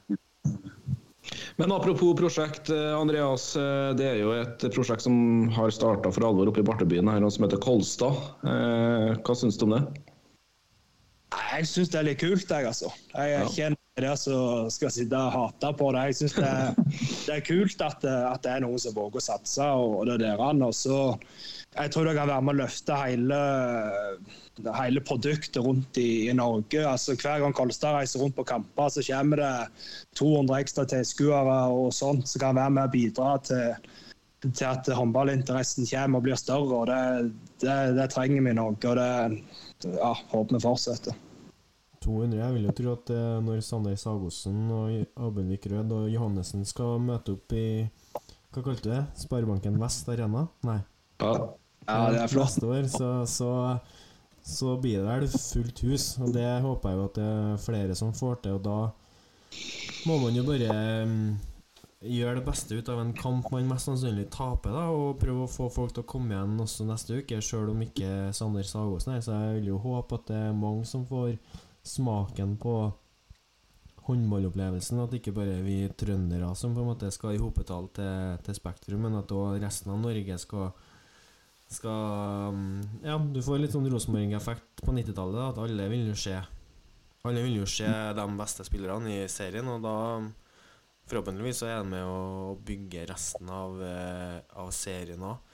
Men 1.57 1.71
apropos 1.71 2.13
prosjekt, 2.19 2.69
eh, 2.69 2.91
Andreas. 2.99 3.55
eh, 3.55 3.93
Det 3.97 4.05
er 4.05 4.17
jo 4.21 4.31
et 4.37 4.59
prosjekt 4.75 5.01
som 5.01 5.47
har 5.55 5.71
starta 5.73 6.11
for 6.13 6.27
alvor 6.27 6.47
oppe 6.51 6.59
i 6.61 6.63
Bartebyen, 6.67 7.07
her, 7.09 7.29
som 7.29 7.45
heter 7.47 7.57
Kolstad. 7.63 8.13
Eh, 8.43 9.15
Hva 9.23 9.35
syns 9.35 9.57
du 9.57 9.65
om 9.65 9.71
det? 9.77 9.83
Jeg 11.55 11.65
syns 11.67 11.89
det 11.89 11.99
er 11.99 12.03
litt 12.11 12.19
kult, 12.21 12.45
jeg, 12.47 12.65
altså. 12.65 12.91
Jeg 13.15 13.33
er 13.33 13.39
Ja. 13.41 13.47
ikke 13.47 13.65
en 13.71 13.77
av 13.95 14.03
de 14.03 14.17
som 14.19 14.71
skal 14.71 14.91
sitte 14.91 15.15
og 15.15 15.31
hate 15.31 15.69
på 15.79 15.91
det. 15.95 16.01
Jeg 16.09 16.15
syns 16.19 16.33
det, 16.35 16.55
det 17.27 17.35
er 17.37 17.45
kult 17.47 17.83
at, 17.85 18.03
at 18.03 18.41
det 18.43 18.51
er 18.51 18.65
noen 18.65 18.81
som 18.81 18.95
våger 18.95 19.21
å 19.21 19.23
satse, 19.23 19.67
og 19.71 20.03
det 20.09 20.17
er 20.17 20.35
der. 20.35 20.63
Og 20.67 20.75
så 20.75 20.97
jeg 21.75 21.91
tror 21.91 22.07
det 22.07 22.15
kan 22.17 22.27
være 22.27 22.43
med 22.43 22.55
å 22.55 22.59
løfte 22.63 22.97
hele, 22.99 23.39
hele 24.75 25.03
produktet 25.07 25.63
rundt 25.63 25.99
i, 25.99 26.27
i 26.27 26.35
Norge. 26.35 26.83
Altså, 26.83 27.15
hver 27.19 27.39
gang 27.43 27.55
Kolstad 27.55 27.95
reiser 27.95 28.23
rundt 28.23 28.35
på 28.35 28.47
kamper, 28.47 28.91
så 28.91 29.03
kommer 29.07 29.39
det 29.39 29.53
200 30.19 30.59
ekstra 30.59 30.87
tilskuere 30.91 31.57
og 31.71 31.93
sånt 31.95 32.27
som 32.31 32.43
kan 32.43 32.59
være 32.59 32.75
med 32.75 32.89
å 32.89 32.93
bidra 32.95 33.33
til, 33.47 33.91
til 34.45 34.67
at 34.73 34.91
håndballinteressen 34.91 35.87
kommer 35.87 36.19
og 36.19 36.27
blir 36.27 36.39
større. 36.39 36.81
og 36.81 36.91
Det, 36.91 37.31
det, 37.63 37.79
det 37.95 38.11
trenger 38.11 38.43
vi 38.43 38.55
i 38.55 38.59
Norge, 38.59 38.91
og 38.91 38.99
det 38.99 39.95
ja, 40.01 40.11
håper 40.35 40.57
vi 40.57 40.65
fortsetter. 40.67 41.24
200. 42.05 42.39
Jeg 42.39 42.55
vil 42.55 42.69
jo 42.69 42.77
tro 42.77 42.93
at 42.93 43.11
eh, 43.15 43.35
når 43.43 43.61
Sander 43.65 43.99
Sagosen 43.99 44.63
og 44.73 45.21
Abelvik 45.27 45.67
Rød 45.73 45.93
og 45.97 46.09
Johannessen 46.13 46.65
skal 46.69 47.01
møte 47.03 47.35
opp 47.35 47.55
i 47.57 47.67
Hva 48.53 48.63
kalte 48.63 48.85
du 48.85 48.91
det? 48.93 49.03
Sparebanken 49.19 49.79
Vest 49.81 50.09
Arena? 50.13 50.45
Nei. 50.67 50.79
Ja. 51.23 51.35
Ja, 51.85 52.11
det 52.11 52.21
er 52.23 52.31
flott. 52.31 52.55
Neste 52.55 52.69
år 52.69 52.87
så, 52.89 53.09
så, 53.29 53.49
så 54.41 54.77
blir 54.81 55.01
det 55.01 55.09
vel 55.09 55.27
fullt 55.29 55.81
hus, 55.85 56.05
og 56.21 56.31
det 56.33 56.47
håper 56.63 56.91
jeg 56.91 56.97
jo 56.97 57.09
at 57.09 57.19
det 57.19 57.25
er 57.33 57.59
flere 57.61 57.97
som 57.97 58.13
får 58.15 58.39
til. 58.45 58.57
Og 58.57 58.63
da 58.65 58.79
må 60.09 60.17
man 60.23 60.37
jo 60.37 60.45
bare 60.47 60.79
mm, 61.05 61.27
gjøre 62.15 62.39
det 62.39 62.45
beste 62.47 62.79
ut 62.79 62.89
av 62.89 63.01
en 63.03 63.13
kamp 63.17 63.51
man 63.53 63.69
mest 63.69 63.89
sannsynlig 63.89 64.27
taper, 64.33 64.73
da, 64.73 64.87
og 64.93 65.19
prøve 65.21 65.45
å 65.45 65.51
få 65.51 65.69
folk 65.73 65.93
til 65.95 66.05
å 66.05 66.09
komme 66.09 66.33
igjen 66.33 66.57
også 66.61 66.87
neste 66.89 67.21
uke, 67.21 67.41
sjøl 67.41 67.71
om 67.73 67.85
ikke 67.85 68.31
Sander 68.35 68.65
Sagosen 68.67 69.15
er 69.15 69.23
Så 69.25 69.37
jeg 69.37 69.59
vil 69.59 69.71
jo 69.75 69.81
håpe 69.85 70.19
at 70.19 70.27
det 70.31 70.41
er 70.49 70.57
mange 70.57 70.85
som 70.89 71.05
får 71.09 71.35
smaken 71.85 72.57
på 72.61 72.75
håndballopplevelsen. 74.05 75.01
At 75.03 75.15
ikke 75.17 75.33
bare 75.35 75.61
vi 75.65 75.83
trøndere 75.97 76.51
som 76.57 76.75
på 76.75 76.83
en 76.83 76.91
måte 76.91 77.11
skal 77.13 77.35
i 77.35 77.41
hopetall 77.41 77.89
til, 77.95 78.41
til 78.45 78.57
Spektrum, 78.57 79.05
men 79.07 79.17
at 79.21 79.33
òg 79.33 79.59
resten 79.63 79.93
av 79.93 80.01
Norge 80.03 80.37
skal 80.41 80.69
skal 81.65 82.53
mm, 82.53 82.81
Ja, 83.05 83.17
du 83.17 83.41
får 83.41 83.61
litt 83.61 83.73
sånn 83.73 83.87
Rosenborg-effekt 83.89 84.83
på 84.85 84.93
90-tallet. 84.93 85.41
At 85.49 85.61
alle 85.63 85.89
vil 85.91 86.11
jo 86.11 86.17
se 86.17 86.37
Alle 87.25 87.41
vil 87.41 87.61
jo 87.63 87.69
se 87.69 87.89
de 87.89 88.25
beste 88.37 88.65
spillerne 88.67 89.15
i 89.15 89.29
serien, 89.31 89.69
og 89.71 89.85
da 89.85 89.95
Forhåpentligvis 91.05 91.59
så 91.61 91.67
er 91.69 91.75
han 91.77 91.89
med 91.91 92.01
å 92.01 92.55
bygge 92.65 93.03
resten 93.11 93.49
av, 93.53 93.75
eh, 93.85 94.39
av 94.57 94.71
serien 94.73 95.21
òg. 95.21 95.51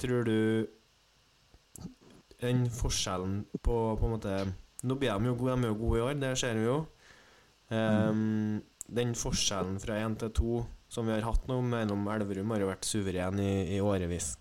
tror 0.00 0.24
du 0.24 0.66
den 2.44 2.66
forskjellen 2.72 3.40
på 3.64 3.80
på 3.98 4.06
en 4.08 4.14
måte 4.16 4.36
Nå 4.84 4.98
blir 5.00 5.16
de 5.16 5.30
jo 5.30 5.36
gode, 5.40 5.56
de 5.56 5.64
er 5.64 5.70
jo 5.72 5.80
gode 5.80 5.98
i 5.98 6.04
år, 6.04 6.16
det 6.20 6.30
ser 6.36 6.58
vi 6.58 6.66
jo. 6.66 6.74
Ehm, 7.72 8.58
den 8.84 9.14
forskjellen 9.16 9.78
fra 9.80 9.96
én 9.96 10.12
til 10.20 10.32
to 10.36 10.58
som 10.92 11.08
vi 11.08 11.14
har 11.14 11.24
hatt 11.24 11.46
nå 11.48 11.56
mellom 11.64 12.04
Elverum, 12.12 12.52
har 12.52 12.60
jo 12.60 12.68
vært 12.68 12.84
suveren 12.84 13.40
i, 13.40 13.78
i 13.78 13.80
årevis. 13.80 14.34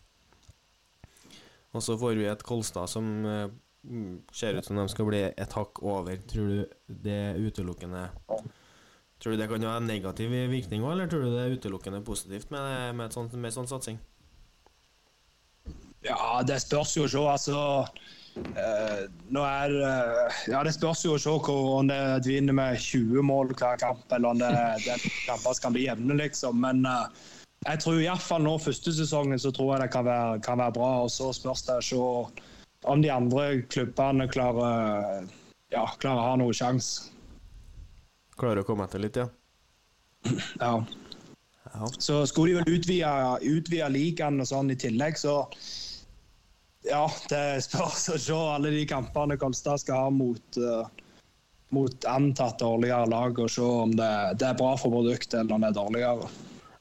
Og 1.71 1.81
så 1.81 1.95
får 1.97 2.19
vi 2.19 2.27
et 2.27 2.43
Kolstad 2.43 2.91
som 2.91 3.07
eh, 3.25 3.47
ser 4.35 4.59
ut 4.59 4.67
som 4.67 4.77
de 4.77 4.85
skal 4.91 5.07
bli 5.09 5.23
et 5.31 5.57
hakk 5.57 5.81
over. 5.81 6.19
Tror 6.29 6.51
du 6.51 6.93
det 7.07 7.17
er 7.31 7.41
utelukkende 7.41 8.09
Tror 9.23 9.37
du 9.37 9.39
det 9.39 9.47
kan 9.47 9.63
ha 9.63 9.77
en 9.79 9.85
negativ 9.87 10.33
virkning 10.51 10.81
òg, 10.83 10.97
eller 10.97 11.07
tror 11.07 11.21
du 11.23 11.29
det 11.31 11.43
er 11.45 11.53
utelukkende 11.55 12.01
positivt 12.03 12.49
med, 12.51 12.91
med, 12.99 13.13
sånt, 13.15 13.31
med 13.39 13.53
sånn 13.55 13.69
satsing? 13.71 14.01
Ja, 16.03 16.41
det 16.45 16.59
spørs 16.63 16.95
jo 16.97 17.05
å 17.05 17.11
se. 17.11 17.21
Altså, 17.33 17.59
eh, 18.59 19.03
nå 19.33 19.43
er 19.47 19.75
eh, 19.79 20.39
Ja, 20.51 20.63
det 20.65 20.75
spørs 20.75 21.03
jo 21.05 21.15
å 21.15 21.21
se 21.21 21.35
om 21.53 21.91
det 21.91 21.97
er 21.97 22.25
vinner 22.25 22.55
med 22.57 22.79
20 22.79 23.23
mål 23.25 23.53
hver 23.55 23.79
kamp, 23.81 24.03
eller 24.11 24.33
om 24.33 24.41
det, 24.41 24.51
det 24.85 24.97
kamper 25.27 25.61
kan 25.63 25.75
bli 25.75 25.87
jevne, 25.87 26.17
liksom. 26.19 26.59
Men 26.63 26.83
eh, 26.89 27.29
jeg 27.63 27.83
tror 27.83 28.01
iallfall 28.01 28.43
nå 28.43 28.57
første 28.59 28.91
sesongen 28.95 29.39
så 29.39 29.53
tror 29.55 29.75
jeg 29.75 29.85
det 29.85 29.93
kan 29.95 30.07
være, 30.07 30.41
kan 30.43 30.59
være 30.59 30.75
bra. 30.79 30.91
Og 31.05 31.13
så 31.13 31.31
spørs 31.35 31.63
det 31.69 31.79
å 31.79 31.87
se 31.87 32.01
om 32.91 33.03
de 33.03 33.11
andre 33.13 33.61
klubbene 33.71 34.27
klarer, 34.27 35.29
ja, 35.71 35.85
klarer 36.01 36.19
å 36.19 36.27
ha 36.31 36.35
noen 36.41 36.57
sjanse. 36.57 37.09
Klarer 38.35 38.63
å 38.63 38.67
komme 38.67 38.89
etter 38.89 38.99
litt, 38.99 39.19
ja? 39.21 39.29
Ja. 40.59 40.73
Ja. 41.73 41.87
Så 41.97 42.25
skulle 42.29 42.51
de 42.51 42.59
vel 42.59 42.77
utvide, 42.77 43.09
utvide 43.47 43.87
ligaen 43.93 44.41
og 44.43 44.49
sånn 44.49 44.71
i 44.73 44.77
tillegg, 44.79 45.17
så 45.19 45.43
ja, 46.87 47.03
det 47.29 47.43
spørs 47.65 48.09
å 48.13 48.17
se 48.19 48.35
alle 48.55 48.71
de 48.73 48.83
kampene 48.89 49.37
Kolstad 49.41 49.81
skal 49.81 50.05
ha 50.05 50.09
mot, 50.13 50.57
uh, 50.59 50.85
mot 51.73 52.07
antatt 52.09 52.59
dårligere 52.61 53.07
lag, 53.11 53.39
og 53.39 53.49
se 53.51 53.63
om 53.63 53.93
det, 53.97 54.09
det 54.41 54.49
er 54.49 54.57
bra 54.59 54.73
for 54.79 54.93
produktet 54.93 55.39
eller 55.41 55.55
om 55.57 55.63
det 55.65 55.71
er 55.71 55.77
dårligere. 55.79 56.31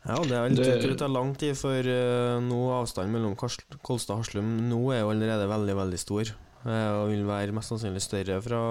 Ja, 0.02 0.16
det 0.18 0.34
er 0.34 0.42
vel 0.48 0.56
Det- 0.58 0.82
det 0.82 0.98
tar 0.98 1.08
lang 1.14 1.34
tid, 1.38 1.54
for 1.56 1.78
uh, 1.78 2.40
nå 2.42 2.60
avstanden 2.80 3.12
mellom 3.14 3.36
Kolstad 3.38 4.16
og 4.16 4.24
Haslum 4.24 4.68
nå 4.68 4.80
er 4.92 5.04
jo 5.04 5.10
allerede 5.14 5.46
veldig, 5.48 5.76
veldig 5.78 5.98
stor. 6.02 6.34
Uh, 6.66 7.02
og 7.02 7.08
vil 7.10 7.24
være 7.26 7.54
mest 7.54 7.70
sannsynlig 7.70 8.02
større 8.02 8.40
fra, 8.42 8.62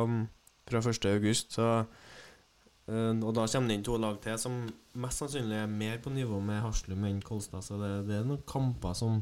fra 0.68 0.80
1. 0.80 1.06
august. 1.16 1.54
Så, 1.58 1.86
og 2.92 3.34
da 3.36 3.46
kommer 3.48 3.70
det 3.70 3.76
inn 3.78 3.84
to 3.88 3.96
lag 4.00 4.18
til 4.24 4.38
som 4.40 4.56
mest 5.00 5.22
sannsynlig 5.22 5.56
er 5.62 5.68
mer 5.72 5.98
på 6.04 6.12
nivå 6.12 6.42
med 6.44 6.60
Haslum 6.64 7.04
enn 7.08 7.22
Kolstad. 7.24 7.64
Så 7.64 7.78
det, 7.80 7.92
det 8.10 8.18
er 8.20 8.26
noen 8.28 8.42
kamper 8.48 8.96
som 8.98 9.22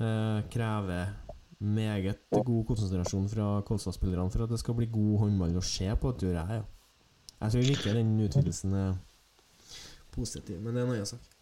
eh, 0.00 0.40
krever 0.52 1.14
meget 1.58 2.26
god 2.30 2.64
konsentrasjon 2.68 3.28
fra 3.32 3.60
Kolstad-spillerne 3.66 4.32
for 4.32 4.44
at 4.44 4.52
det 4.52 4.60
skal 4.60 4.76
bli 4.76 4.90
god 4.92 5.22
håndball 5.24 5.56
å 5.56 5.64
se 5.64 5.88
på, 6.00 6.12
tror 6.20 6.34
jeg. 6.36 6.60
Ja. 6.60 6.64
Jeg 7.36 7.52
tror 7.52 7.72
ikke 7.72 7.96
den 7.96 8.12
utvidelsen 8.24 8.76
er 8.76 8.92
positiv, 10.14 10.60
men 10.60 10.74
det 10.74 10.82
er 10.82 10.86
en 10.86 10.94
annen 10.96 11.08
sak. 11.08 11.32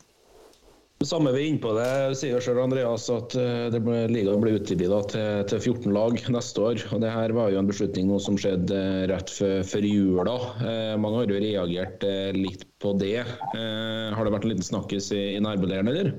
Samme 1.05 1.35
vi 1.35 1.43
er 1.43 1.51
inne 1.51 1.61
på 1.61 1.73
det, 1.77 2.17
sier 2.17 2.41
selv 2.41 2.63
Andreas 2.63 3.05
at 3.13 3.35
eh, 3.37 3.67
det 3.73 3.81
ble, 3.85 4.05
ligaen 4.09 4.41
ble 4.41 4.55
utvidet 4.57 5.01
til, 5.13 5.43
til 5.51 5.61
14 5.75 5.93
lag 5.93 6.17
neste 6.33 6.63
år. 6.65 6.81
og 6.95 7.03
det 7.03 7.11
her 7.13 7.35
var 7.37 7.51
jo 7.53 7.59
en 7.61 7.69
beslutning 7.69 8.13
som 8.23 8.39
skjedde 8.41 8.79
eh, 8.79 9.03
rett 9.11 9.33
før, 9.35 9.59
før 9.69 9.89
jula. 9.89 10.37
Eh, 10.63 10.95
mange 11.03 11.21
har 11.21 11.35
jo 11.35 11.43
reagert 11.45 12.07
eh, 12.09 12.31
litt 12.39 12.65
på 12.81 12.95
det. 13.03 13.19
Eh, 13.21 14.15
har 14.15 14.25
det 14.25 14.33
vært 14.33 14.49
en 14.49 14.55
liten 14.55 14.71
snakkis 14.71 15.11
i, 15.13 15.25
i 15.35 15.43
nærmiljøet, 15.45 15.93
eller? 15.93 16.15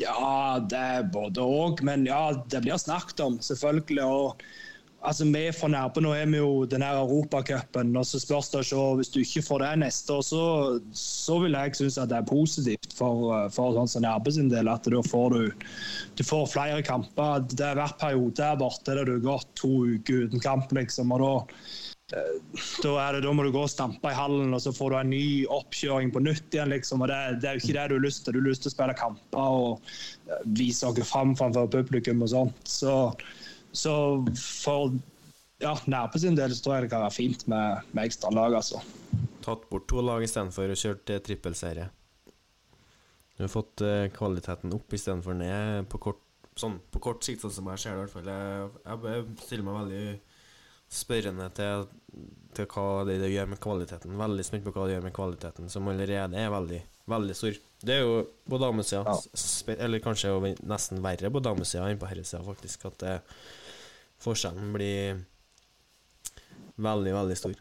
Ja, 0.00 0.56
det 0.70 0.80
er 0.80 1.06
både 1.12 1.44
òg. 1.44 1.84
Men 1.84 2.06
ja, 2.08 2.30
det 2.48 2.64
blir 2.64 2.80
snakket 2.80 3.20
om, 3.24 3.38
selvfølgelig. 3.44 4.04
og 4.04 4.42
altså 5.02 5.24
Vi 5.24 5.42
fra 5.56 5.68
Nærbø 5.68 6.00
nå 6.04 6.12
er 6.16 6.26
vi 6.28 6.40
jo 6.40 6.64
den 6.64 6.82
her 6.82 7.00
Europacupen. 7.00 7.96
og 7.96 8.06
så 8.06 8.20
spørs 8.20 8.48
det 8.50 8.64
ikke, 8.64 8.94
Hvis 8.96 9.08
du 9.08 9.20
ikke 9.20 9.42
får 9.42 9.58
det 9.58 9.78
neste 9.78 10.12
år, 10.12 10.22
så, 10.22 10.80
så 10.92 11.38
vil 11.38 11.52
jeg 11.52 11.76
synes 11.76 11.98
at 11.98 12.08
det 12.08 12.16
er 12.16 12.32
positivt 12.32 12.96
for, 12.96 13.48
for 13.50 13.76
sånn 13.76 13.88
som 13.88 14.02
Nærbø 14.02 14.30
sin 14.30 14.50
del. 14.50 14.68
At 14.68 14.84
da 14.84 15.02
får 15.10 15.28
du, 15.36 15.52
du 16.16 16.24
får 16.24 16.46
flere 16.46 16.82
kamper. 16.82 17.44
Det 17.48 17.66
er 17.66 17.74
hver 17.74 17.96
periode 18.00 18.42
her 18.44 18.56
borte 18.56 18.96
der 18.96 19.04
du 19.04 19.18
har 19.18 19.26
gått 19.36 19.54
to 19.54 19.84
uker 19.96 20.26
uten 20.26 20.40
kamp. 20.40 20.72
liksom, 20.72 21.12
og 21.12 21.20
da 21.20 21.34
da, 22.10 22.22
det, 23.12 23.20
da, 23.22 23.32
må 23.32 23.44
du 23.46 23.52
gå 23.54 23.62
og 23.62 23.70
stampe 23.70 24.10
i 24.10 24.16
hallen, 24.16 24.54
og 24.56 24.62
så 24.62 24.72
får 24.74 24.90
du 24.90 24.96
en 24.98 25.12
ny 25.12 25.26
oppkjøring 25.54 26.10
på 26.14 26.22
nytt 26.24 26.56
igjen. 26.56 26.72
liksom, 26.72 27.04
og 27.04 27.10
det, 27.12 27.18
det, 27.42 27.48
er 27.48 27.58
jo 27.58 27.62
ikke 27.62 27.76
det 27.76 27.86
du 27.92 27.94
har 27.96 28.06
lyst 28.06 28.24
til. 28.24 28.34
Du 28.34 28.40
har 28.40 28.48
lyst 28.48 28.64
til 28.66 28.72
å 28.72 28.74
spille 28.74 28.96
kamper 28.98 29.60
og 29.60 29.92
vise 30.58 30.90
dere 30.90 31.06
fram 31.06 31.36
framfor 31.38 31.70
publikum 31.70 32.24
og 32.26 32.32
sånt. 32.32 32.66
Så, 32.66 32.96
så 33.70 33.94
for 34.40 34.96
ja, 35.60 35.76
Nærpe 35.92 36.18
sin 36.18 36.38
del 36.38 36.54
så 36.56 36.64
tror 36.64 36.76
jeg 36.76 36.88
det 36.88 36.94
kan 36.94 37.04
være 37.04 37.14
fint 37.14 37.46
med, 37.52 37.86
med 37.92 38.10
ekstra 38.10 38.32
lag, 38.34 38.58
altså. 38.58 38.82
Tatt 39.44 39.68
bort 39.70 39.86
to 39.90 40.02
lag 40.04 40.24
istedenfor 40.24 40.72
og 40.72 40.80
kjørt 40.80 41.06
til 41.08 41.22
trippelserie. 41.24 41.86
Du 43.36 43.46
har 43.46 43.52
fått 43.52 43.84
uh, 43.86 44.08
kvaliteten 44.12 44.74
opp 44.76 44.92
istedenfor 44.92 45.38
ned 45.38 45.86
på 45.92 46.00
kort, 46.10 46.26
sånn, 46.60 46.76
på 46.92 47.00
kort 47.00 47.24
sikt, 47.24 47.44
sånn 47.44 47.54
som 47.54 47.70
jeg 47.72 47.84
ser 47.84 47.94
det 47.94 48.00
i 48.00 48.02
hvert 48.02 48.14
fall. 48.16 48.28
Jeg, 48.34 48.98
jeg 49.06 49.24
stiller 49.46 49.68
meg 49.68 49.78
veldig 49.78 50.02
spørrende 50.90 51.46
til, 51.54 51.86
til 52.56 52.66
hva 52.72 53.04
det, 53.06 53.20
det, 53.22 53.30
gjør 53.30 53.50
med 53.52 53.60
kvaliteten. 53.62 54.18
Veldig 54.18 54.46
spent 54.46 54.66
på 54.66 54.74
hva 54.74 54.88
det 54.88 54.96
gjør 54.96 55.06
med 55.06 55.14
kvaliteten, 55.16 55.70
som 55.72 55.88
allerede 55.90 56.38
er 56.40 56.52
veldig, 56.52 56.80
veldig 57.14 57.36
stor. 57.38 57.58
Det 57.80 57.96
er 57.96 58.02
jo 58.04 58.16
på 58.50 58.60
damesida, 58.60 59.04
ja. 59.06 59.76
eller 59.78 60.02
kanskje 60.04 60.34
nesten 60.68 61.00
verre 61.04 61.30
på 61.32 61.42
damesida 61.44 61.86
enn 61.88 62.00
på 62.00 62.10
herresida, 62.10 62.42
faktisk, 62.44 62.88
at 62.90 62.98
det, 63.04 63.16
forskjellen 64.20 64.72
blir 64.74 65.22
veldig, 66.80 67.14
veldig 67.16 67.38
stor. 67.38 67.54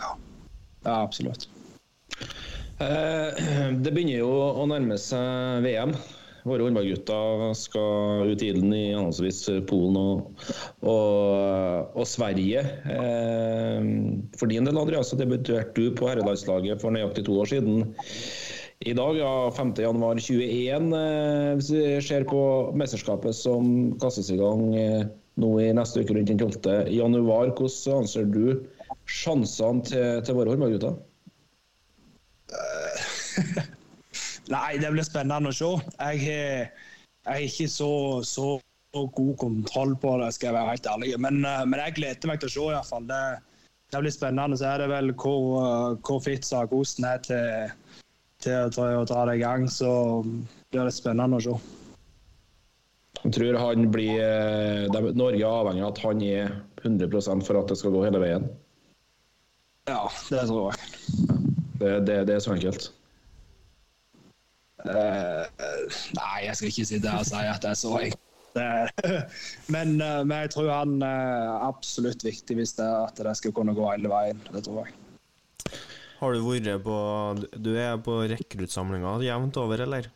Ja, 0.00 0.16
ja 0.88 0.96
absolutt. 0.96 1.46
Eh, 2.82 3.44
det 3.84 3.92
begynner 3.92 4.22
jo 4.24 4.32
å 4.32 4.66
nærme 4.70 4.98
seg 5.00 5.62
VM. 5.66 5.94
Våre 6.42 6.64
håndballgutter 6.66 7.52
skal 7.54 8.30
ut 8.32 8.42
i 8.42 8.48
ilden 8.50 8.72
i 8.74 8.94
anholdsvis 8.96 9.44
Polen 9.68 9.98
og, 10.00 10.40
og, 10.82 11.92
og 11.94 12.08
Sverige. 12.08 12.64
Eh, 12.90 13.78
for 14.40 14.50
din 14.50 14.66
del, 14.66 14.80
Andreas, 14.80 15.12
debuterte 15.18 15.76
du 15.78 15.92
på 15.94 16.08
herrelandslaget 16.10 16.82
for 16.82 16.94
nøyaktig 16.94 17.28
to 17.28 17.36
år 17.44 17.52
siden. 17.52 17.84
I 18.82 18.94
dag, 18.98 19.14
ja, 19.20 19.30
5.1.21, 19.54 20.90
eh, 20.98 21.52
hvis 21.60 21.70
vi 21.70 21.82
ser 22.02 22.26
på 22.26 22.42
mesterskapet 22.74 23.38
som 23.38 23.92
kastes 24.02 24.32
i 24.34 24.38
gang 24.40 24.64
eh, 24.74 25.04
nå 25.38 25.52
i 25.62 25.68
neste 25.78 26.02
uke 26.02 26.16
rundt 26.16 26.32
den 26.32 26.42
12. 26.42 26.90
januar, 26.90 27.52
hvordan 27.54 28.02
anser 28.02 28.26
du 28.34 28.66
sjansene 29.06 29.86
til, 29.86 30.18
til 30.26 30.40
våre 30.40 30.56
håndballgutter? 30.56 30.98
Nei, 34.52 34.76
det 34.80 34.90
blir 34.92 35.06
spennende 35.06 35.52
å 35.52 35.56
se. 35.56 35.70
Jeg 35.96 36.68
har 37.24 37.46
ikke 37.46 37.68
så, 37.70 37.92
så, 38.26 38.58
god 38.92 39.36
kontroll 39.40 39.94
på 39.96 40.16
det, 40.20 40.32
skal 40.36 40.50
jeg 40.50 40.56
være 40.58 40.74
helt 40.74 40.88
ærlig. 40.94 41.12
Men, 41.24 41.40
eh, 41.48 41.64
men 41.64 41.80
jeg 41.80 41.96
gleder 41.96 42.28
meg 42.28 42.42
til 42.42 42.50
å 42.50 42.54
se, 42.54 42.66
iallfall. 42.74 43.06
Det, 43.08 43.22
det 43.94 44.02
blir 44.02 44.12
spennende. 44.12 44.58
Så 44.60 44.68
er 44.68 44.82
det 44.82 44.90
vel 44.92 45.14
hvor, 45.16 45.46
eh, 45.62 46.00
hvor 46.04 46.20
fit 46.24 46.44
Sagosen 46.44 47.08
er 47.08 47.22
til, 47.24 47.72
til, 48.44 48.74
til, 48.74 48.98
å 49.00 49.06
dra 49.08 49.24
det 49.30 49.38
i 49.38 49.44
gang. 49.44 49.64
Så 49.72 49.92
blir 50.26 50.84
det 50.84 50.92
spennende 50.98 51.40
å 51.40 51.46
se. 51.46 51.56
Jeg 53.22 53.36
tror 53.38 53.60
han 53.62 53.88
blir 53.94 54.18
eh, 54.18 55.00
Norge 55.14 55.40
er 55.40 55.48
avhengig 55.48 55.86
av 55.86 55.92
at 55.94 56.04
han 56.04 56.24
er 56.26 56.56
100% 56.82 57.46
for 57.46 57.60
at 57.60 57.70
det 57.70 57.78
skal 57.80 57.94
gå 57.94 58.04
hele 58.04 58.20
veien. 58.20 58.50
Ja, 59.88 60.04
det 60.28 60.48
tror 60.50 60.74
jeg. 60.74 60.90
Det, 61.80 61.94
det, 62.06 62.18
det 62.28 62.36
er 62.36 62.42
så 62.44 62.52
enkelt. 62.54 62.92
Uh, 64.82 65.46
nei, 66.18 66.38
jeg 66.48 66.58
skal 66.58 66.70
ikke 66.72 66.86
sitte 66.88 67.10
her 67.12 67.22
og 67.22 67.28
si 67.28 67.42
at 67.46 67.62
det 67.62 67.70
er 67.70 67.78
så 67.78 67.96
enkelt. 68.00 68.28
Men, 69.72 69.94
uh, 69.96 70.20
men, 70.28 70.34
jeg 70.42 70.50
tror 70.52 70.66
han 70.68 70.98
er 71.06 71.62
absolutt 71.64 72.20
viktig 72.20 72.58
hvis 72.58 72.74
det, 72.76 72.84
er 72.84 73.06
at 73.06 73.22
det 73.24 73.32
skal 73.38 73.54
kunne 73.56 73.72
gå 73.72 73.86
hele 73.88 74.10
veien. 74.12 74.42
Det 74.52 74.60
tror 74.66 74.82
jeg. 74.82 74.92
Har 76.20 76.36
du 76.36 76.42
vært 76.44 76.84
på 76.84 76.96
Du 77.64 77.70
er 77.80 77.96
på 78.04 78.18
rekruttsamlinga 78.34 79.14
jevnt 79.24 79.56
over, 79.62 79.86
eller? 79.86 80.10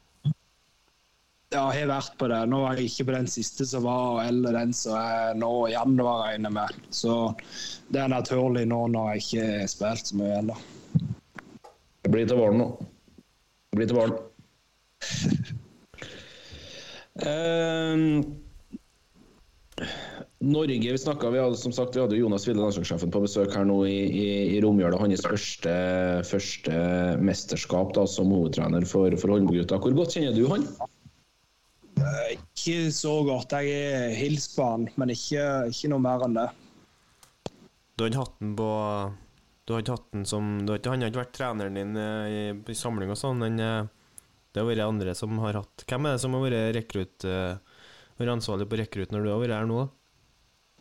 Ja, 1.55 1.71
jeg 1.71 1.87
har 1.87 1.93
vært 1.95 2.15
på 2.19 2.29
det. 2.29 2.43
Nå 2.51 2.61
var 2.65 2.77
jeg 2.77 2.91
ikke 2.91 3.07
på 3.09 3.15
den 3.15 3.29
siste 3.31 3.65
som 3.71 3.85
var, 3.87 4.25
eller 4.27 4.57
den 4.59 4.73
som 4.75 4.99
er 4.99 5.37
nå 5.39 5.51
i 5.69 5.73
januar, 5.77 6.25
regner 6.27 6.53
med. 6.53 6.81
Så 6.91 7.15
det 7.89 8.03
er 8.03 8.11
naturlig 8.11 8.67
nå 8.69 8.81
når 8.93 9.15
jeg 9.15 9.25
ikke 9.25 9.47
har 9.63 9.71
spilt 9.71 10.11
så 10.11 10.19
mye 10.21 10.41
ennå. 10.43 10.57
Det 12.03 12.13
blir 12.13 12.27
til 12.27 12.43
våren 12.43 12.61
nå. 12.61 12.67
Det 13.71 13.79
blir 13.79 13.91
til 13.91 13.99
våren. 13.99 14.19
Uh, 17.17 18.21
Norge, 20.39 20.93
vi 20.93 20.99
snakket, 20.99 21.33
vi 21.33 21.41
hadde 21.41 21.57
som 21.57 21.73
sagt 21.73 21.97
vi 21.97 22.01
hadde 22.01 22.17
Jonas 22.17 22.45
Ville, 22.49 22.61
landslagssjefen, 22.61 23.11
på 23.13 23.23
besøk 23.25 23.55
her 23.57 23.65
nå 23.65 23.79
i, 23.89 23.97
i, 24.05 24.27
i 24.57 24.61
romjula. 24.61 24.99
Hans 25.01 25.25
første, 25.25 25.73
første 26.29 26.77
mesterskap 27.25 27.95
da, 27.97 28.05
som 28.11 28.31
hovedtrener 28.35 28.85
for, 28.89 29.17
for 29.21 29.33
håndballgutta. 29.33 29.81
Hvor 29.81 29.97
godt 29.97 30.19
kjenner 30.19 30.37
du 30.37 30.45
han? 30.53 30.69
Ikke 32.37 32.93
så 32.93 33.17
godt. 33.25 33.57
Jeg 33.57 33.89
er 33.97 34.15
hilst 34.19 34.59
på 34.59 34.69
han, 34.69 34.89
men 35.01 35.15
ikke, 35.15 35.47
ikke, 35.73 35.91
noe 35.95 36.05
mer 36.05 36.27
enn 36.29 36.37
det. 36.37 36.49
Du 37.97 38.05
har 38.05 38.13
ikke 38.13 38.27
hatt 38.27 38.41
den 38.43 38.57
på 38.59 38.73
Du 39.65 39.73
har 39.73 39.81
ikke 39.83 39.95
hatt 39.97 40.11
den 40.13 40.27
som 40.29 40.51
har 40.69 40.77
ikke, 40.77 40.91
Han 40.93 41.01
har 41.01 41.11
ikke 41.11 41.23
vært 41.23 41.37
treneren 41.39 41.79
din 41.81 41.97
i, 41.97 42.43
i 42.61 42.77
samling 42.77 43.09
og 43.11 43.17
sånn? 43.17 43.41
Den, 43.41 43.89
det 44.57 44.63
har 44.63 44.71
vært 44.71 44.87
andre 44.87 45.13
som 45.13 45.37
har 45.43 45.59
hatt 45.59 45.83
Hvem 45.85 46.07
er 46.09 46.15
det 46.17 46.21
som 46.23 46.33
har 46.33 46.45
vært 46.47 46.77
rekrutt 46.79 47.27
uh, 47.29 47.59
vært 48.17 48.33
ansvarlig 48.39 48.67
på 48.71 48.79
rekrutt 48.81 49.11
når 49.13 49.27
du 49.27 49.29
har 49.29 49.43
vært 49.43 49.53
her 49.59 49.67
nå? 49.69 49.83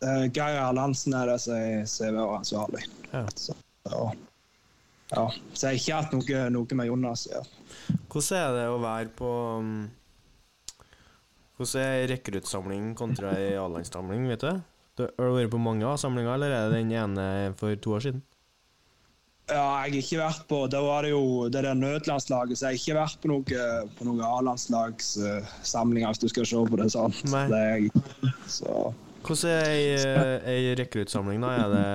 Uh, 0.00 0.24
Geir 0.32 0.56
Erlandsen 0.62 1.12
er 1.16 1.28
det 1.28 1.36
som 1.42 1.58
har 2.16 2.16
vært 2.16 2.38
ansvarlig. 2.38 2.86
Ja. 3.10 3.20
Så, 3.36 3.56
ja. 3.84 4.00
ja. 5.12 5.26
Så 5.52 5.68
jeg 5.68 5.68
har 5.68 5.82
ikke 5.82 5.98
hatt 6.00 6.16
noe, 6.16 6.40
noe 6.56 6.80
med 6.80 6.88
Jonas 6.88 7.26
å 7.28 7.34
ja. 7.34 7.44
Hvordan 8.08 8.38
er 8.40 8.56
det 8.56 8.64
å 8.72 8.80
være 8.80 9.12
på 9.18 9.34
um, 9.60 9.74
Hvordan 11.58 11.84
er 11.84 12.08
rekruttsamling 12.14 12.88
kontra 12.96 13.34
ei 13.36 13.52
A-landssamling, 13.60 14.24
vet 14.32 14.46
du? 14.46 14.64
du? 14.96 15.04
Har 15.04 15.28
du 15.28 15.36
vært 15.36 15.52
på 15.52 15.60
mange 15.60 15.84
A-samlinger, 15.88 16.32
eller 16.32 16.56
er 16.56 16.72
det 16.72 16.80
den 16.80 16.96
ene 16.96 17.28
for 17.60 17.76
to 17.76 17.92
år 17.98 18.08
siden? 18.08 18.24
Ja, 19.46 19.86
jeg 19.86 19.92
har 19.92 19.96
ikke 20.00 20.18
vært 20.18 20.46
på 20.50 20.56
Da 20.66 20.80
var 20.82 21.06
det 21.06 21.12
jo 21.12 21.46
det 21.46 21.60
der 21.62 21.76
nødlandslaget, 21.78 22.58
så 22.58 22.66
jeg 22.66 22.72
har 22.72 22.80
ikke 22.80 22.96
vært 22.98 23.20
på 23.22 23.30
noen 23.30 23.92
noe 24.08 24.30
A-landslagssamlinger, 24.40 26.10
hvis 26.10 26.22
du 26.24 26.28
skal 26.32 26.48
se 26.50 26.62
på 26.66 26.80
det 26.80 26.88
sånn. 26.90 27.14
Det 27.22 27.60
er 27.60 27.76
jeg, 27.84 27.92
så. 28.50 28.90
Hvordan 29.26 29.54
er 29.54 30.46
ei 30.50 30.74
rekruttsamling, 30.78 31.46
da? 31.46 31.52
Er 31.62 31.74
det 31.76 31.86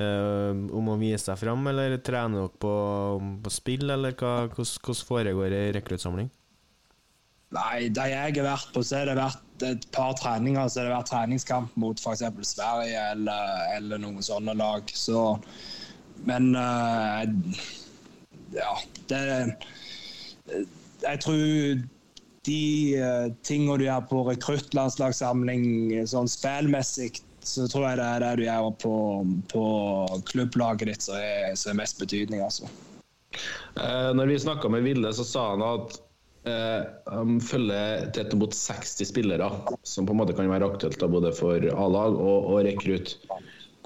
um, 0.00 0.62
om 0.80 0.88
å 0.94 0.96
vise 1.00 1.26
seg 1.26 1.36
fram, 1.42 1.68
eller 1.68 1.98
trener 2.00 2.46
dere 2.46 2.62
på, 2.64 2.74
på 3.44 3.52
spill, 3.52 3.84
eller 3.92 4.16
hva, 4.16 4.46
hvordan 4.48 5.02
foregår 5.12 5.58
ei 5.58 5.74
rekruttsamling? 5.76 6.32
Nei, 7.52 7.90
de 7.92 8.08
jeg 8.08 8.32
har 8.38 8.46
vært 8.46 8.72
på, 8.72 8.80
så 8.80 9.02
har 9.02 9.10
det 9.10 9.18
vært 9.18 9.66
et 9.68 9.84
par 9.92 10.16
treninger. 10.16 10.68
Så 10.72 10.80
har 10.80 10.88
det 10.88 10.94
vært 10.96 11.10
treningskamp 11.12 11.76
mot 11.80 12.00
f.eks. 12.00 12.24
Sverige 12.48 13.02
eller, 13.12 13.54
eller 13.76 14.00
noen 14.00 14.24
sånne 14.24 14.56
lag. 14.56 14.88
Så 14.96 15.20
men 16.28 16.52
uh, 16.56 17.24
ja, 18.54 18.74
det 19.10 19.22
Jeg 21.02 21.20
tror 21.24 21.82
de 22.46 22.62
uh, 22.98 23.26
tingene 23.46 23.78
du 23.78 23.86
gjør 23.86 24.06
på 24.10 24.22
rekruttlandslagssamling 24.26 25.66
sånn 26.10 26.30
spillmessig, 26.30 27.12
så 27.42 27.66
tror 27.70 27.88
jeg 27.88 28.00
det 28.00 28.06
er 28.06 28.24
det 28.24 28.32
du 28.38 28.44
gjør 28.46 28.70
på, 28.82 28.94
på 29.50 29.66
klubblaget 30.30 30.90
ditt 30.90 31.06
som 31.06 31.18
er, 31.18 31.52
er, 31.54 31.76
mest 31.78 32.00
betydning. 32.02 32.42
altså. 32.42 32.70
Uh, 33.78 34.10
når 34.16 34.32
vi 34.32 34.40
snakka 34.42 34.70
med 34.72 34.86
Ville, 34.86 35.14
så 35.14 35.26
sa 35.26 35.46
han 35.54 35.64
at 35.66 35.96
uh, 36.50 36.82
han 37.10 37.38
følger 37.42 38.10
tett 38.14 38.34
mot 38.38 38.54
60 38.54 39.10
spillere, 39.10 39.50
som 39.86 40.06
på 40.06 40.14
en 40.14 40.22
måte 40.22 40.36
kan 40.38 40.50
være 40.50 40.70
aktuelt 40.70 41.06
både 41.14 41.34
for 41.38 41.70
A-lag 41.72 42.18
og, 42.18 42.52
og 42.52 42.62
rekrutt 42.66 43.16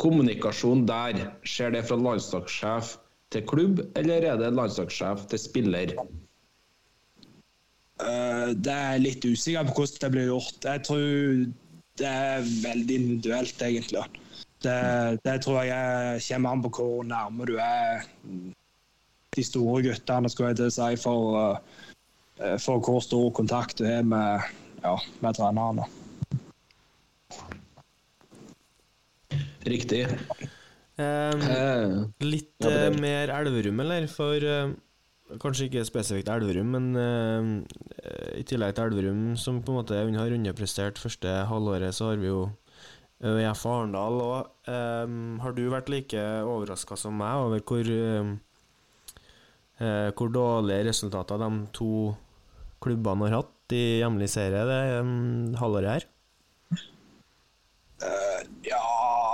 kommunikasjon 0.01 0.85
der, 0.89 1.25
skjer 1.49 1.75
det 1.75 1.87
fra 1.89 1.99
landslagssjef 2.01 2.97
til 3.35 3.45
klubb, 3.49 3.83
eller 3.99 4.25
er 4.31 4.41
det 4.41 4.53
landslagssjef 4.55 5.27
til 5.31 5.41
spiller? 5.41 5.95
Uh, 7.97 8.53
det 8.53 8.75
er 8.75 9.01
litt 9.01 9.25
usikker 9.25 9.65
på 9.71 9.79
hvordan 9.81 10.03
det 10.05 10.13
blir 10.13 10.29
gjort. 10.29 10.69
Jeg 10.69 10.85
tror 10.85 11.07
det 11.97 12.13
er 12.13 12.49
veldig 12.65 13.01
individuelt, 13.01 13.63
egentlig. 13.65 14.05
Det, 14.65 14.77
det 15.25 15.37
tror 15.45 15.65
jeg 15.65 16.23
kommer 16.29 16.53
an 16.53 16.65
på 16.65 16.73
hvor 16.77 17.05
nærme 17.09 17.49
du 17.49 17.57
er 17.61 18.05
de 19.37 19.45
store 19.45 19.83
guttene, 19.85 20.31
skulle 20.33 20.53
jeg 20.53 20.61
til 20.61 20.71
å 20.71 20.77
si, 20.77 20.91
for, 21.01 21.41
uh, 22.41 22.57
for 22.61 22.85
hvor 22.85 23.01
stor 23.05 23.31
kontakt 23.37 23.81
du 23.81 23.89
har 23.89 24.05
med, 24.05 24.45
ja, 24.85 24.97
med 25.25 25.41
trenerne. 25.41 25.89
Riktig. 29.67 30.03
Eh, 30.97 31.95
litt 32.25 32.65
eh, 32.65 32.91
mer 32.97 33.33
Elverum, 33.35 33.81
eller? 33.85 34.07
For 34.09 34.41
eh, 34.41 34.75
Kanskje 35.43 35.67
ikke 35.67 35.83
spesifikt 35.89 36.31
Elverum, 36.31 36.71
men 36.77 36.85
eh, 37.03 38.39
i 38.39 38.45
tillegg 38.47 38.77
til 38.77 38.87
Elverum, 38.87 39.25
som 39.41 39.59
på 39.65 39.75
en 39.75 39.81
måte 39.81 39.99
har 39.99 40.37
underprestert 40.37 41.01
første 41.03 41.33
halvåret, 41.51 41.97
så 41.97 42.13
har 42.13 42.23
vi 42.23 42.31
jo 42.31 42.45
ØIF 43.27 43.65
Arendal 43.67 44.21
òg. 44.23 44.71
har 45.43 45.55
du 45.57 45.63
vært 45.73 45.89
like 45.89 46.21
overraska 46.45 46.99
som 47.01 47.17
meg 47.19 47.43
over 47.47 47.65
hvor 47.65 47.91
eh, 47.91 48.33
eh, 49.81 50.09
hvor 50.13 50.31
dårlige 50.31 50.87
resultater 50.91 51.41
de 51.43 51.51
to 51.75 52.15
klubbene 52.85 53.27
har 53.27 53.41
hatt 53.41 53.75
i 53.75 53.99
hjemlig 53.99 54.29
serie 54.31 54.63
det 54.69 54.83
halvåret 55.59 55.97
her? 55.97 56.13
Ja, 58.67 58.85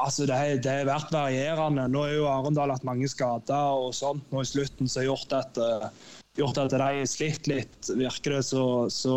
altså 0.03 0.27
det, 0.29 0.39
det 0.65 0.77
har 0.81 0.89
vært 0.89 1.13
varierende. 1.15 1.89
Nå 1.91 2.07
har 2.07 2.15
jo 2.17 2.29
Arendal 2.31 2.73
hatt 2.75 2.87
mange 2.87 3.09
skader 3.11 3.83
og 3.83 3.93
sånt 3.97 4.25
nå 4.33 4.43
i 4.43 4.49
slutten 4.49 4.91
som 4.91 5.03
har 5.03 5.11
gjort 5.13 5.37
at, 5.39 5.61
eh, 5.63 5.91
gjort 6.41 6.63
at 6.63 6.73
de 6.75 6.81
har 6.83 7.03
slitt 7.11 7.51
litt, 7.51 7.93
virker 7.99 8.39
det. 8.39 8.43
Så, 8.49 8.65
så 8.93 9.17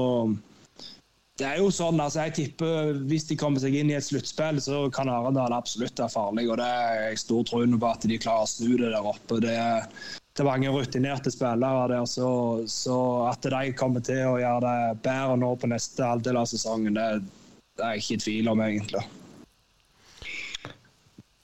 det 1.39 1.47
er 1.49 1.59
jo 1.59 1.71
sånn, 1.73 1.99
altså 1.99 2.23
jeg 2.23 2.35
tipper 2.37 2.93
Hvis 3.09 3.25
de 3.27 3.35
kommer 3.39 3.59
seg 3.59 3.73
inn 3.75 3.89
i 3.91 3.97
et 3.97 4.05
sluttspill, 4.07 4.61
så 4.63 4.85
kan 4.95 5.11
Arendal 5.11 5.55
absolutt 5.55 5.99
være 5.99 6.13
farlig. 6.13 6.47
og 6.49 6.61
Det 6.61 6.69
er 6.69 7.01
jeg 7.09 7.23
stor 7.25 7.49
tro 7.49 7.65
på 7.65 7.89
at 7.89 8.07
de 8.07 8.21
klarer 8.21 8.45
å 8.45 8.53
snu 8.53 8.77
det 8.77 8.93
der 8.93 9.09
oppe. 9.13 9.41
Det 9.43 9.57
det 10.35 10.43
er 10.43 10.49
mange 10.49 10.67
rutinerte 10.67 11.31
spillere 11.31 11.85
der, 11.87 12.01
så, 12.11 12.29
så 12.67 12.95
at 13.29 13.45
de 13.47 13.69
kommer 13.79 14.03
til 14.03 14.19
å 14.27 14.39
gjøre 14.41 14.65
det 14.65 15.03
bedre 15.05 15.37
nå 15.39 15.53
på 15.55 15.69
neste 15.71 16.03
halvdel 16.03 16.41
av 16.41 16.49
sesongen, 16.51 16.97
det, 16.97 17.05
det 17.79 17.85
er 17.85 17.93
jeg 17.95 18.03
ikke 18.03 18.17
i 18.17 18.23
tvil 18.25 18.49
om, 18.51 18.63
egentlig. 18.65 19.03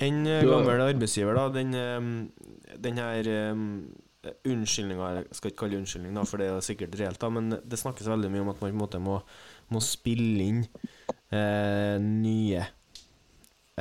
En 0.02 0.22
eh, 0.26 0.44
gammel 0.48 0.82
arbeidsgiver, 0.82 1.38
da, 1.38 1.48
den, 1.54 1.76
eh, 1.78 2.76
den 2.82 3.02
her 3.02 3.30
um, 3.54 3.66
unnskyldninga 4.48 5.08
Jeg 5.20 5.38
skal 5.38 5.52
ikke 5.52 5.60
kalle 5.64 5.76
det 5.76 5.82
unnskyldning, 5.84 6.18
da, 6.18 6.26
for 6.30 6.42
det 6.42 6.50
er 6.50 6.66
sikkert 6.66 6.98
reelt, 7.00 7.22
da, 7.22 7.30
men 7.34 7.56
det 7.62 7.80
snakkes 7.80 8.10
veldig 8.10 8.30
mye 8.34 8.46
om 8.46 8.54
at 8.54 8.62
man 8.62 8.70
på 8.70 8.74
en 8.74 8.82
måte 8.82 9.02
må, 9.02 9.18
må 9.74 9.82
spille 9.86 10.48
inn 10.50 10.62
eh, 11.34 11.98
nye. 12.02 12.66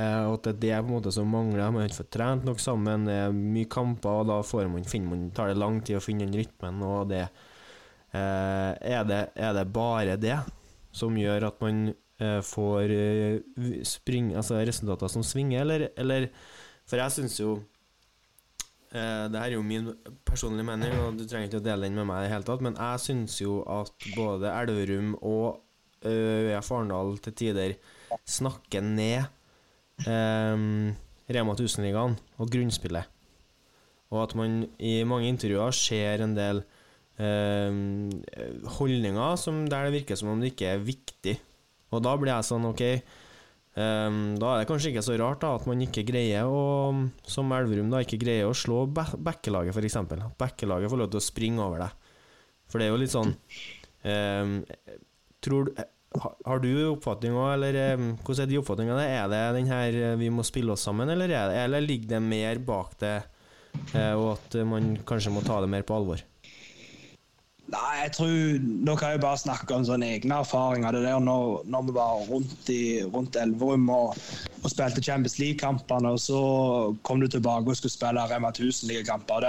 Eh, 0.00 0.22
og 0.28 0.38
at 0.38 0.60
det 0.62 0.70
er 0.70 0.80
det 0.80 0.84
på 0.84 0.92
en 0.92 0.96
måte 0.98 1.14
som 1.14 1.28
mangler. 1.28 1.66
Man 1.68 1.82
har 1.82 1.90
ikke 1.90 2.02
fått 2.02 2.14
trent 2.16 2.46
nok 2.48 2.62
sammen, 2.62 3.08
det 3.08 3.16
er 3.26 3.34
mye 3.36 3.70
kamper, 3.70 4.22
og 4.22 4.30
da 4.30 4.40
får 4.46 4.70
man, 4.72 4.86
man, 5.08 5.26
tar 5.36 5.52
det 5.52 5.60
lang 5.60 5.80
tid 5.84 5.98
å 5.98 6.04
finne 6.04 6.28
den 6.28 6.38
rytmen. 6.40 6.84
og 6.86 7.10
det 7.12 7.24
eh, 7.26 8.70
er, 8.76 9.02
det, 9.08 9.24
er 9.34 9.56
det 9.56 9.66
bare 9.74 10.16
det 10.20 10.38
som 10.96 11.16
gjør 11.18 11.50
at 11.50 11.60
man 11.62 11.90
eh, 11.90 11.98
får 12.44 12.92
eh, 12.94 13.82
spring, 13.86 14.34
altså 14.36 14.60
resultater 14.66 15.08
som 15.12 15.24
svinger, 15.24 15.62
eller, 15.64 15.88
eller 15.96 16.28
For 16.88 17.00
jeg 17.00 17.14
syns 17.14 17.38
jo 17.40 17.54
eh, 18.92 19.24
Det 19.30 19.40
her 19.40 19.46
er 19.46 19.56
jo 19.56 19.64
min 19.64 19.92
personlige 20.28 20.66
mening, 20.68 20.94
og 21.00 21.18
du 21.18 21.24
trenger 21.24 21.48
ikke 21.48 21.62
å 21.62 21.66
dele 21.70 21.88
den 21.88 21.98
med 21.98 22.08
meg 22.10 22.22
i 22.22 22.28
det 22.28 22.34
hele 22.34 22.48
tatt, 22.48 22.64
men 22.64 22.76
jeg 22.76 23.04
syns 23.06 23.40
jo 23.40 23.60
at 23.64 24.08
både 24.16 24.52
Elverum 24.52 25.14
og 25.20 25.62
eh, 26.04 26.50
ØIF 26.50 26.72
Arendal 26.76 27.16
til 27.24 27.38
tider 27.44 27.78
snakker 28.28 28.84
ned 28.84 29.24
eh, 30.04 30.66
Rema 31.30 31.54
1000-ligaen 31.54 32.18
og 32.42 32.52
grunnspillet. 32.52 33.16
Og 34.10 34.24
at 34.24 34.32
man 34.34 34.64
i 34.82 35.00
mange 35.06 35.28
intervjuer 35.30 35.74
ser 35.76 36.24
en 36.24 36.32
del 36.34 36.64
eh, 37.22 37.70
holdninger 38.78 39.36
som 39.38 39.62
der 39.70 39.86
det 39.86 40.00
virker 40.00 40.18
som 40.18 40.32
om 40.32 40.42
det 40.42 40.50
ikke 40.52 40.72
er 40.74 40.82
viktig. 40.82 41.36
Og 41.90 42.02
da 42.04 42.14
blir 42.20 42.30
jeg 42.32 42.46
sånn, 42.46 42.66
OK 42.70 42.82
um, 42.86 44.18
Da 44.38 44.52
er 44.52 44.60
det 44.62 44.68
kanskje 44.70 44.92
ikke 44.92 45.04
så 45.06 45.16
rart 45.18 45.42
da 45.42 45.54
at 45.58 45.66
man 45.66 45.80
ikke 45.84 46.04
greier 46.06 46.46
å, 46.46 46.60
som 47.26 47.54
Elverum, 47.56 47.90
da 47.92 48.02
ikke 48.04 48.20
greier 48.22 48.50
å 48.50 48.56
slå 48.56 48.84
be- 48.90 49.18
Bekkelaget, 49.30 49.74
f.eks. 49.74 49.96
At 50.02 50.36
Bekkelaget 50.38 50.92
får 50.92 51.02
lov 51.02 51.10
til 51.14 51.22
å 51.22 51.24
springe 51.24 51.64
over 51.64 51.86
deg. 51.86 52.10
For 52.70 52.78
det 52.78 52.86
er 52.86 52.94
jo 52.94 53.00
litt 53.02 53.14
sånn 53.14 53.34
um, 53.34 54.60
Tror 55.42 55.72
har 56.10 56.58
du 56.58 56.70
oppfatning 56.90 57.36
òg, 57.38 57.52
eller 57.54 57.76
eh, 57.78 58.00
hvordan 58.26 58.42
er 58.42 58.48
de 58.50 58.56
oppfatningene? 58.58 59.02
Er 59.14 59.28
det 59.30 59.42
den 59.54 59.68
her 59.70 59.94
eh, 59.94 60.16
vi 60.18 60.26
må 60.34 60.42
spille 60.42 60.74
oss 60.74 60.82
sammen, 60.82 61.06
eller, 61.12 61.30
er 61.30 61.52
det, 61.52 61.60
eller 61.68 61.84
ligger 61.84 62.16
det 62.16 62.18
mer 62.24 62.58
bak 62.66 62.96
det, 62.98 63.12
eh, 63.94 64.14
og 64.18 64.32
at 64.32 64.56
man 64.66 64.96
kanskje 65.06 65.30
må 65.30 65.44
ta 65.46 65.60
det 65.62 65.70
mer 65.70 65.86
på 65.86 65.94
alvor? 65.94 66.24
Nei, 67.70 67.90
jeg 68.02 68.12
tror 68.16 68.64
Nå 68.86 68.94
kan 68.98 69.12
jeg 69.14 69.22
bare 69.22 69.38
snakke 69.38 69.76
om 69.76 69.84
sånne 69.86 70.08
egne 70.16 70.40
erfaringer. 70.42 70.96
Det 70.96 71.04
der 71.04 71.22
når, 71.22 71.60
når 71.70 71.86
vi 71.86 71.94
var 71.96 72.24
rundt, 72.30 72.72
i, 72.72 72.82
rundt 73.04 73.38
Elverum 73.38 73.86
og, 73.94 74.18
og 74.62 74.72
spilte 74.72 75.04
Champions 75.04 75.38
League-kampene, 75.38 76.14
og 76.16 76.22
så 76.22 76.40
kom 77.06 77.22
du 77.22 77.28
tilbake 77.30 77.70
og 77.70 77.78
skulle 77.78 77.94
spille 77.94 78.26
Rema 78.32 78.50
1000-ligakamper. 78.50 79.46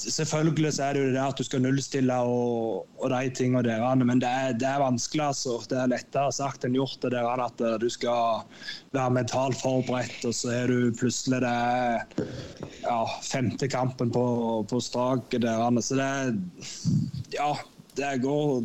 Selvfølgelig 0.00 0.72
så 0.72 0.86
er 0.86 0.96
det 0.96 1.02
jo 1.02 1.10
det 1.12 1.20
at 1.22 1.38
du 1.38 1.44
skal 1.44 1.60
nullstille 1.64 2.14
og, 2.24 2.86
og 3.00 3.10
de 3.12 3.32
tingene 3.36 3.62
der, 3.66 3.84
men 4.00 4.22
det 4.22 4.28
er, 4.28 4.54
det 4.56 4.68
er 4.68 4.80
vanskelig. 4.80 5.24
altså. 5.26 5.58
Det 5.68 5.76
er 5.76 5.90
lettere 5.92 6.32
sagt 6.32 6.64
enn 6.64 6.78
gjort 6.78 7.02
det 7.04 7.12
der 7.12 7.44
at 7.44 7.60
eh, 7.60 7.76
du 7.82 7.88
skal 7.92 8.46
være 8.96 9.16
mentalt 9.18 9.60
forberedt, 9.60 10.24
og 10.24 10.34
så 10.36 10.54
er 10.62 10.72
du 10.72 10.88
plutselig 10.96 11.42
det 11.44 11.52
ja, 12.86 13.00
femte 13.26 13.68
kampen 13.68 14.12
på, 14.14 14.24
på 14.70 14.80
straket 14.80 15.44
der. 15.44 15.80
Så 15.84 16.00
det 16.00 16.10
Ja, 17.36 17.52
det 17.98 18.16
går 18.24 18.64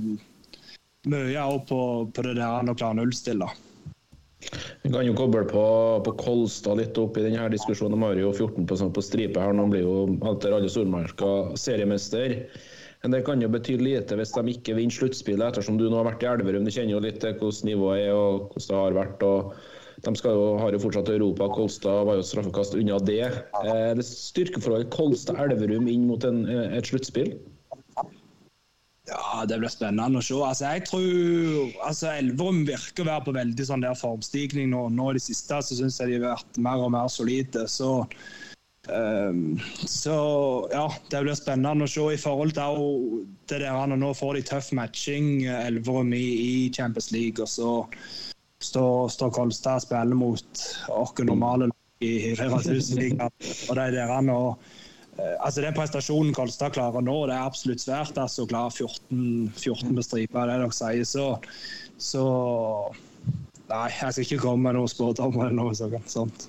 mye 1.11 1.43
opp 1.43 1.67
på, 1.69 1.81
på 2.15 2.25
det 2.25 2.37
der 2.39 2.71
å 2.71 2.77
klare 2.77 3.01
nullstille. 3.01 3.49
Vi 4.83 4.91
kan 4.93 5.05
jo 5.07 5.15
koble 5.17 5.43
på, 5.49 5.65
på 6.05 6.13
Kolstad 6.19 6.79
litt 6.79 6.97
opp 7.01 7.17
i 7.17 7.25
denne 7.25 7.47
diskusjonen. 7.53 7.97
De 7.97 8.05
har 8.05 8.21
jo 8.21 8.31
14 8.33 8.67
på, 8.69 8.77
på 8.97 9.03
stripe 9.03 9.41
her. 9.41 9.55
Nå 9.57 9.67
blir 9.71 9.85
jo 9.85 9.95
etter 10.31 10.55
alle 10.55 10.71
stormarker 10.71 11.55
seriemester. 11.59 12.37
Men 13.05 13.13
det 13.13 13.23
kan 13.27 13.41
jo 13.41 13.51
bety 13.53 13.77
lite 13.77 14.17
hvis 14.17 14.33
de 14.33 14.53
ikke 14.55 14.73
vinner 14.79 14.95
sluttspillet, 14.95 15.51
ettersom 15.51 15.77
du 15.77 15.87
nå 15.87 15.99
har 15.99 16.07
vært 16.07 16.23
i 16.25 16.29
Elverum. 16.31 16.65
Du 16.65 16.73
kjenner 16.73 16.95
jo 16.95 17.01
litt 17.03 17.19
til 17.21 17.35
hvordan 17.37 17.69
nivået 17.69 18.05
er 18.07 18.13
og 18.17 18.47
hvordan 18.53 18.69
det 18.71 18.79
har 18.79 18.97
vært. 18.99 19.25
og 19.25 20.05
De 20.07 20.13
skal 20.17 20.37
jo, 20.37 20.47
har 20.61 20.73
jo 20.73 20.81
fortsatt 20.81 21.11
Europa. 21.13 21.49
Kolstad 21.53 22.07
var 22.09 22.17
jo 22.17 22.25
straffekast 22.25 22.77
unna 22.79 22.97
det. 23.05 23.27
Eh, 23.61 23.91
det 23.97 24.07
styrkeforholdet 24.09 24.89
Kolstad-Elverum 24.95 25.85
inn 25.91 26.07
mot 26.09 26.25
en, 26.25 26.47
eh, 26.49 26.77
et 26.79 26.89
sluttspill? 26.89 27.35
Ja, 29.07 29.45
Det 29.45 29.59
blir 29.61 29.69
spennende 29.69 30.19
å 30.19 30.25
se. 30.25 30.37
Altså, 30.41 30.71
jeg 30.73 30.85
tror 30.89 31.75
altså, 31.85 32.09
Elverum 32.15 32.63
virker 32.65 33.05
å 33.05 33.09
være 33.11 33.25
på 33.27 33.35
veldig 33.35 33.67
sånn 33.67 33.85
der 33.85 33.97
formstigning 33.99 34.71
nå. 34.73 34.87
Nå 34.93 35.11
i 35.11 35.19
det 35.19 35.25
siste 35.27 35.61
så 35.61 35.77
syns 35.77 35.99
jeg 36.01 36.15
de 36.15 36.17
har 36.23 36.39
vært 36.39 36.59
mer 36.65 36.81
og 36.87 36.93
mer 36.95 37.11
solide. 37.13 37.67
Så, 37.69 37.91
um, 38.89 39.43
så 39.85 40.17
ja, 40.73 40.87
det 41.11 41.21
blir 41.27 41.37
spennende 41.37 41.85
å 41.85 41.91
se 41.91 42.07
i 42.15 42.21
forhold 42.21 42.57
til 42.57 42.81
det 43.51 43.61
der 43.61 43.77
han 43.77 43.93
Nå 44.01 44.13
får 44.17 44.39
de 44.39 44.45
tøff 44.49 44.71
matching, 44.77 45.45
Elverum 45.53 46.13
i, 46.17 46.25
i 46.25 46.55
Champions 46.73 47.11
League. 47.13 47.45
Og 47.45 47.51
så 47.51 47.75
står, 48.65 49.13
står 49.13 49.35
Kolstad 49.37 49.83
og 49.83 49.85
spiller 49.85 50.17
mot 50.17 50.65
oss 50.97 51.13
normale 51.21 51.69
i 52.01 52.33
Rema 52.39 52.57
1000-ligaen. 52.57 53.37
Og 53.69 53.77
de 53.77 53.85
der 53.99 54.09
han 54.09 54.33
og 54.33 54.65
altså 55.17 55.63
Den 55.63 55.75
prestasjonen 55.77 56.35
Kolstad 56.35 56.75
klarer 56.75 57.03
nå, 57.05 57.15
det 57.29 57.35
er 57.37 57.47
absolutt 57.47 57.83
svært. 57.83 58.17
altså 58.19 58.43
Å 58.45 58.49
klare 58.51 58.73
14, 58.73 59.51
14 59.55 59.95
på 59.95 60.05
stripa, 60.05 60.45
det 60.49 60.59
dere 60.59 60.75
sier. 60.75 61.07
Så, 61.07 61.27
så 61.97 62.25
Nei, 63.65 63.87
jeg 63.89 64.13
skal 64.13 64.25
ikke 64.27 64.43
komme 64.43 64.67
med 64.67 64.77
noen 64.77 64.91
spådommer 64.91 65.47
eller 65.47 65.57
noe 65.57 65.73
sånt. 65.77 66.11
sånt. 66.11 66.45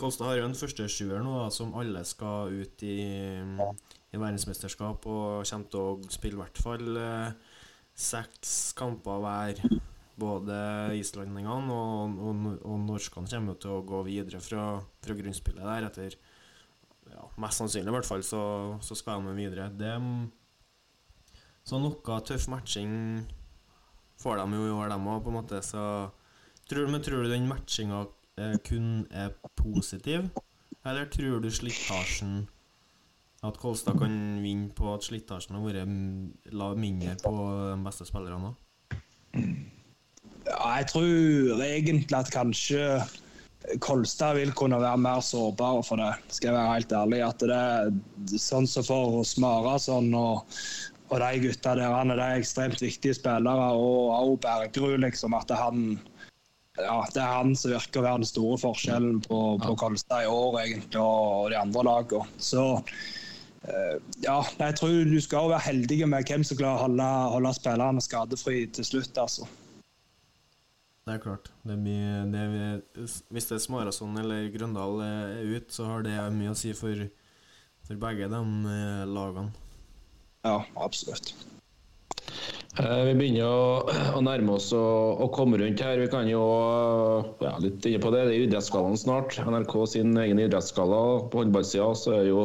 Kolstad 0.00 0.30
har 0.30 0.38
jo 0.38 0.46
en 0.48 0.56
første 0.56 0.86
sjuer 0.88 1.20
nå, 1.20 1.34
da, 1.42 1.50
som 1.52 1.74
alle 1.76 2.00
skal 2.08 2.54
ut 2.62 2.84
i, 2.86 3.02
i 3.04 4.20
verdensmesterskap, 4.20 5.04
og 5.04 5.44
kommer 5.44 5.68
til 5.74 5.82
å 5.82 6.12
spille 6.14 6.38
i 6.38 6.40
hvert 6.40 6.62
fall 6.64 6.96
eh, 6.96 7.58
seks 7.92 8.72
kamper 8.78 9.20
hver. 9.20 9.60
Både 10.20 10.56
islendingene 10.96 11.76
og, 11.76 12.16
og, 12.20 12.48
og 12.68 12.82
norskene 12.84 13.28
kommer 13.28 13.60
til 13.60 13.76
å 13.76 13.84
gå 13.88 14.02
videre 14.08 14.40
fra, 14.44 14.64
fra 15.04 15.16
grunnspillet 15.16 15.64
der 15.64 15.86
etter 15.88 16.16
ja, 17.10 17.26
Mest 17.40 17.60
sannsynlig, 17.60 17.90
i 17.90 17.96
hvert 17.96 18.08
fall, 18.08 18.22
så, 18.26 18.42
så 18.84 18.96
skal 18.98 19.24
de 19.26 19.34
videre. 19.36 19.68
Det, 19.76 19.92
så 21.66 21.80
noe 21.80 22.20
tøff 22.26 22.48
matching 22.50 22.94
får 24.20 24.40
de 24.40 24.58
jo 24.58 24.68
i 24.68 24.76
år, 24.76 24.88
dem 24.92 25.08
òg, 25.08 25.22
på 25.24 25.32
en 25.32 25.38
måte. 25.40 25.60
Så 25.64 25.82
tror, 26.70 26.88
men 26.90 27.04
tror 27.04 27.24
du 27.24 27.32
den 27.32 27.48
matchinga 27.50 28.04
eh, 28.40 28.56
kun 28.66 29.04
er 29.10 29.34
positiv, 29.58 30.30
eller 30.86 31.10
tror 31.12 31.42
du 31.44 31.50
slitasjen 31.52 32.48
At 33.44 33.56
Kolstad 33.60 33.96
kan 33.96 34.12
vinne 34.42 34.68
på 34.76 34.88
at 34.92 35.04
slitasjen 35.04 35.56
har 35.56 35.64
vært 35.64 36.76
mindre 36.76 37.14
på 37.22 37.32
de 37.32 37.78
beste 37.84 38.04
spillerne 38.08 38.50
òg? 38.52 38.56
Ja, 40.44 40.76
jeg 40.80 40.88
tror 40.92 41.62
egentlig 41.64 42.16
at 42.16 42.32
kanskje 42.32 42.82
Kolstad 43.84 44.38
vil 44.38 44.52
kunne 44.56 44.80
være 44.80 45.00
mer 45.00 45.20
sårbar 45.24 45.82
for 45.84 46.00
det, 46.00 46.12
skal 46.32 46.50
jeg 46.50 46.56
være 46.56 46.76
helt 46.78 46.94
ærlig. 46.96 47.20
At 47.26 47.42
det 47.44 47.58
er 47.58 48.38
sånn 48.40 48.68
som 48.70 48.86
for 48.86 49.20
Smarason 49.28 50.08
og, 50.16 50.48
og 51.10 51.20
de 51.20 51.42
gutta 51.44 51.74
der, 51.76 51.92
han 51.92 52.14
er 52.14 52.22
de 52.22 52.28
ekstremt 52.40 52.80
viktige 52.82 53.18
spillere. 53.18 53.68
Og 53.76 54.14
også 54.16 54.40
Bergerud, 54.46 54.98
liksom. 55.04 55.36
At 55.36 55.50
det 55.50 55.58
er 55.58 55.66
han 55.68 55.84
ja, 56.80 56.98
det 57.12 57.20
er 57.20 57.32
han 57.34 57.54
som 57.58 57.74
virker 57.74 58.00
å 58.00 58.06
være 58.06 58.22
den 58.22 58.30
store 58.30 58.58
forskjellen 58.62 59.20
på, 59.26 59.38
på 59.60 59.76
Kolstad 59.80 60.24
i 60.24 60.30
år 60.30 60.60
egentlig, 60.62 61.02
og 61.02 61.50
de 61.52 61.58
andre 61.60 61.84
lagene. 61.84 62.40
Så 62.40 62.64
eh, 62.78 63.96
ja, 64.24 64.38
jeg 64.62 64.78
tror 64.78 64.94
du 65.10 65.18
skal 65.20 65.50
være 65.52 65.66
heldig 65.66 66.00
med 66.08 66.30
hvem 66.30 66.46
som 66.46 66.56
klarer 66.56 66.78
å 66.78 66.86
holde, 66.86 67.08
holde 67.36 67.56
spillerne 67.58 68.04
skadefri 68.04 68.62
til 68.72 68.88
slutt. 68.88 69.20
altså. 69.20 69.48
Det 71.10 71.16
er 71.16 71.22
klart. 71.24 71.48
Det 71.66 71.74
mye, 71.74 72.18
det 72.30 72.40
er, 72.40 72.82
hvis 73.34 73.48
det 73.48 73.56
er 73.56 73.62
Smarason 73.64 74.14
eller 74.20 74.44
Grøndal 74.54 75.00
er 75.02 75.40
ute, 75.42 75.74
så 75.74 75.88
har 75.88 76.04
det 76.06 76.14
mye 76.36 76.52
å 76.52 76.58
si 76.58 76.70
for, 76.78 77.00
for 77.88 77.98
begge 77.98 78.28
de 78.30 78.42
eh, 78.70 79.00
lagene. 79.10 79.50
Ja, 80.46 80.60
absolutt. 80.78 81.32
Eh, 82.78 83.00
Vi 83.08 83.16
begynner 83.18 83.42
å, 83.42 83.64
å 84.20 84.22
nærme 84.22 84.54
oss 84.54 84.68
å, 84.70 84.84
å 85.18 85.26
komme 85.34 85.58
rundt 85.58 85.82
her. 85.82 85.98
Vi 85.98 86.06
kan 86.12 86.30
jo 86.30 86.44
ja, 87.42 87.56
litt 87.58 87.88
inne 87.90 87.98
på 88.04 88.12
det. 88.14 88.20
Det 88.28 88.36
er 88.36 88.44
idrettsgallaen 88.44 89.00
snart. 89.02 89.34
NRK 89.42 89.74
sin 89.90 90.14
egen 90.14 90.42
idrettsgalla. 90.44 91.00
På 91.32 91.42
håndballsida 91.42 91.88
så 91.98 92.20
er 92.20 92.28
jo 92.28 92.44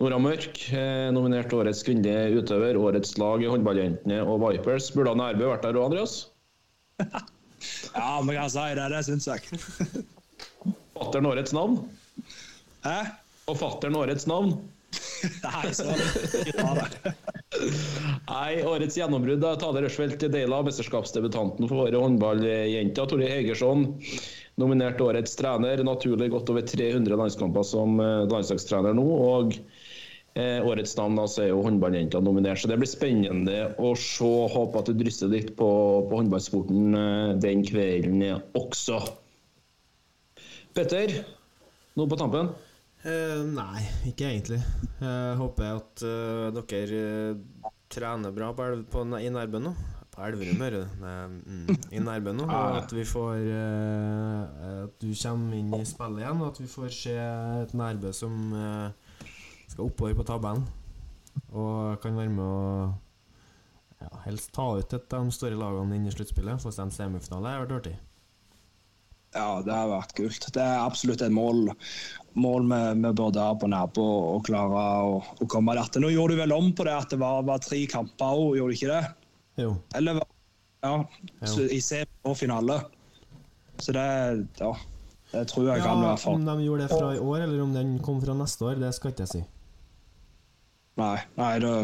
Nora 0.00 0.22
Mørk 0.24 0.62
eh, 0.72 1.10
nominert 1.12 1.52
årets 1.52 1.84
kvinnelige 1.84 2.40
utøver. 2.40 2.80
Årets 2.80 3.12
lag 3.20 3.44
i 3.44 3.52
Håndballjentene 3.52 4.22
og 4.24 4.40
Vipers. 4.46 4.88
Burde 4.96 5.12
Nærbø 5.20 5.52
vært 5.52 5.68
der 5.68 5.76
òg, 5.82 5.90
Andreas? 5.90 6.22
Ja, 7.94 8.20
vi 8.28 8.36
kan 8.36 8.50
si 8.50 8.66
det. 8.78 8.88
Det 8.94 9.04
syns 9.06 9.28
jeg. 9.30 9.40
Fattern 10.96 11.26
årets 11.30 11.54
navn? 11.56 11.80
Hæ? 12.84 12.98
Og 13.50 13.58
fattern 13.60 13.96
årets 13.98 14.26
navn? 14.30 14.54
Nei, 15.44 15.70
så. 15.76 15.86
Nei, 18.30 18.62
årets 18.66 18.96
gjennombrudd 18.98 19.44
er 19.46 19.58
Tale 19.60 19.82
del 19.84 20.32
Deila, 20.32 20.62
mesterskapsdebutanten 20.66 21.68
for 21.68 21.84
våre 21.84 22.00
håndballjenter. 22.00 23.10
Tore 23.10 23.28
Hegersson, 23.30 23.84
nominert 24.60 25.00
årets 25.04 25.36
trener. 25.38 25.82
Naturlig 25.86 26.30
godt 26.32 26.50
over 26.52 26.66
300 26.66 27.20
landskamper 27.20 27.66
som 27.66 28.00
eh, 28.00 28.24
landslagstrener 28.32 28.96
nå. 28.96 29.06
Og 29.06 29.54
eh, 30.38 30.58
årets 30.66 30.96
navn 30.98 31.18
da, 31.18 31.26
så 31.30 31.44
er 31.44 31.50
jo 31.52 31.64
håndballjenta 31.66 32.20
nominert. 32.24 32.62
Så 32.62 32.70
det 32.70 32.78
blir 32.80 32.90
spennende 32.90 33.58
å 33.78 33.94
se. 33.98 34.30
Håper 34.54 34.82
at 34.82 34.92
det 34.92 34.98
drysser 35.02 35.32
litt 35.32 35.54
på, 35.58 35.70
på 36.10 36.22
håndballsporten 36.22 36.98
eh, 37.00 37.36
den 37.42 37.64
kvelden 37.66 38.24
også. 38.58 39.02
Petter, 40.76 41.16
noe 41.98 42.10
på 42.10 42.18
tampen? 42.18 42.52
Eh, 43.00 43.38
nei, 43.48 43.80
ikke 44.10 44.28
egentlig. 44.28 44.60
Jeg 45.00 45.36
håper 45.40 45.78
at 45.78 46.02
eh, 46.04 46.58
dere 46.58 46.98
eh, 47.00 47.70
trener 47.90 48.34
bra 48.36 48.50
på, 48.56 48.68
på, 48.92 49.06
i 49.16 49.30
Nærbø 49.32 49.62
nå. 49.64 49.72
På 50.10 50.26
Elverum, 50.26 50.60
hører 50.60 50.84
du. 50.84 51.00
Mm, 51.00 51.78
I 51.96 52.02
Nærbø 52.04 52.34
nå. 52.36 52.44
Og 52.44 52.76
at 52.76 52.92
vi 52.92 53.06
får 53.08 53.38
eh, 53.40 54.82
At 54.84 55.00
du 55.00 55.08
kommer 55.14 55.56
inn 55.56 55.72
i 55.78 55.86
spillet 55.88 56.22
igjen, 56.26 56.42
og 56.42 56.50
at 56.52 56.60
vi 56.60 56.68
får 56.68 56.92
se 56.98 57.16
et 57.62 57.74
Nærbø 57.78 58.12
som 58.12 58.52
skal 59.70 59.86
oppover 59.88 60.18
på 60.18 60.26
tabellen. 60.28 60.66
Og 61.54 62.00
kan 62.02 62.18
være 62.18 62.32
med 62.34 62.44
å 62.44 62.92
ja, 64.00 64.10
helst 64.26 64.52
ta 64.56 64.66
ut 64.78 64.94
et 64.96 65.16
av 65.16 65.26
de 65.26 65.34
store 65.34 65.58
lagene 65.60 65.96
inn 65.98 66.08
i 66.08 66.14
sluttspillet. 66.14 66.62
Få 66.62 66.72
en 66.82 66.94
semifinale. 66.94 67.46
Det 67.46 67.56
har 67.56 67.66
vært 67.66 67.76
artig. 67.80 67.96
Ja, 69.30 69.60
det 69.62 69.70
har 69.70 69.90
vært 69.92 70.14
kult. 70.18 70.48
Det 70.56 70.62
er 70.64 70.80
absolutt 70.82 71.22
et 71.22 71.30
mål, 71.30 71.68
mål 72.34 72.64
vi, 72.66 72.80
vi 73.04 73.12
burde 73.20 73.44
ha 73.44 73.52
på 73.54 73.68
nabo 73.70 74.06
og 74.34 74.42
klare 74.48 74.82
å, 75.06 75.20
å 75.22 75.46
komme 75.50 75.76
der. 75.78 76.00
Nå 76.02 76.10
gjorde 76.10 76.34
du 76.34 76.42
vel 76.42 76.54
om 76.56 76.72
på 76.74 76.86
det 76.88 76.96
at 76.96 77.14
det 77.14 77.20
var, 77.22 77.44
var 77.46 77.62
tre 77.62 77.84
kamper 77.92 78.40
òg, 78.40 78.56
gjorde 78.58 78.74
du 78.74 78.80
ikke 78.80 78.90
det? 78.96 79.02
Jo. 79.62 79.76
Eller 79.94 80.18
var- 80.18 80.36
ja, 80.80 80.94
i 81.68 81.78
semi 81.84 82.08
og 82.24 82.38
finale. 82.40 82.80
Så 83.80 83.92
det, 83.92 84.04
ja, 84.58 84.72
det 85.30 85.46
tror 85.52 85.68
jeg 85.68 85.82
kan 85.84 86.02
være 86.02 86.18
for. 86.24 86.34
om 86.40 86.46
de 86.48 86.54
gjorde 86.66 86.86
det 86.88 86.90
fra 86.96 87.14
i 87.14 87.20
år, 87.20 87.42
eller 87.44 87.62
om 87.62 87.74
den 87.76 87.98
kom 88.02 88.18
fra 88.24 88.34
neste 88.34 88.66
år, 88.66 88.80
det 88.80 88.90
skal 88.96 89.12
ikke 89.12 89.26
jeg 89.28 89.34
si. 89.36 89.42
Nei, 90.98 91.18
nei 91.36 91.52
det 91.62 91.74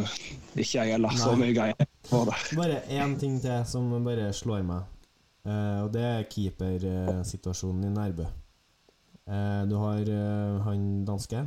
ikke 0.57 0.83
jeg 0.83 0.97
heller. 0.97 1.15
Så 1.17 1.37
mye 1.39 1.55
greier 1.55 1.87
for 2.09 2.27
det. 2.29 2.39
Bare 2.59 2.81
én 2.91 3.15
ting 3.21 3.39
til 3.43 3.63
som 3.69 3.93
bare 4.05 4.33
slår 4.35 4.65
meg, 4.67 4.89
uh, 5.47 5.85
og 5.85 5.93
det 5.95 6.03
er 6.03 6.27
keepersituasjonen 6.33 7.87
i 7.87 7.95
Nærbø. 7.95 8.27
Uh, 9.27 9.63
du 9.71 9.77
har 9.81 10.03
uh, 10.11 10.67
han 10.67 11.05
danske, 11.07 11.47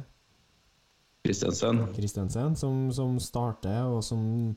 Kristiansen. 1.26 1.82
Kristensen, 1.96 2.56
som, 2.56 2.92
som 2.96 3.20
starter, 3.20 3.84
og 3.84 4.04
som 4.04 4.56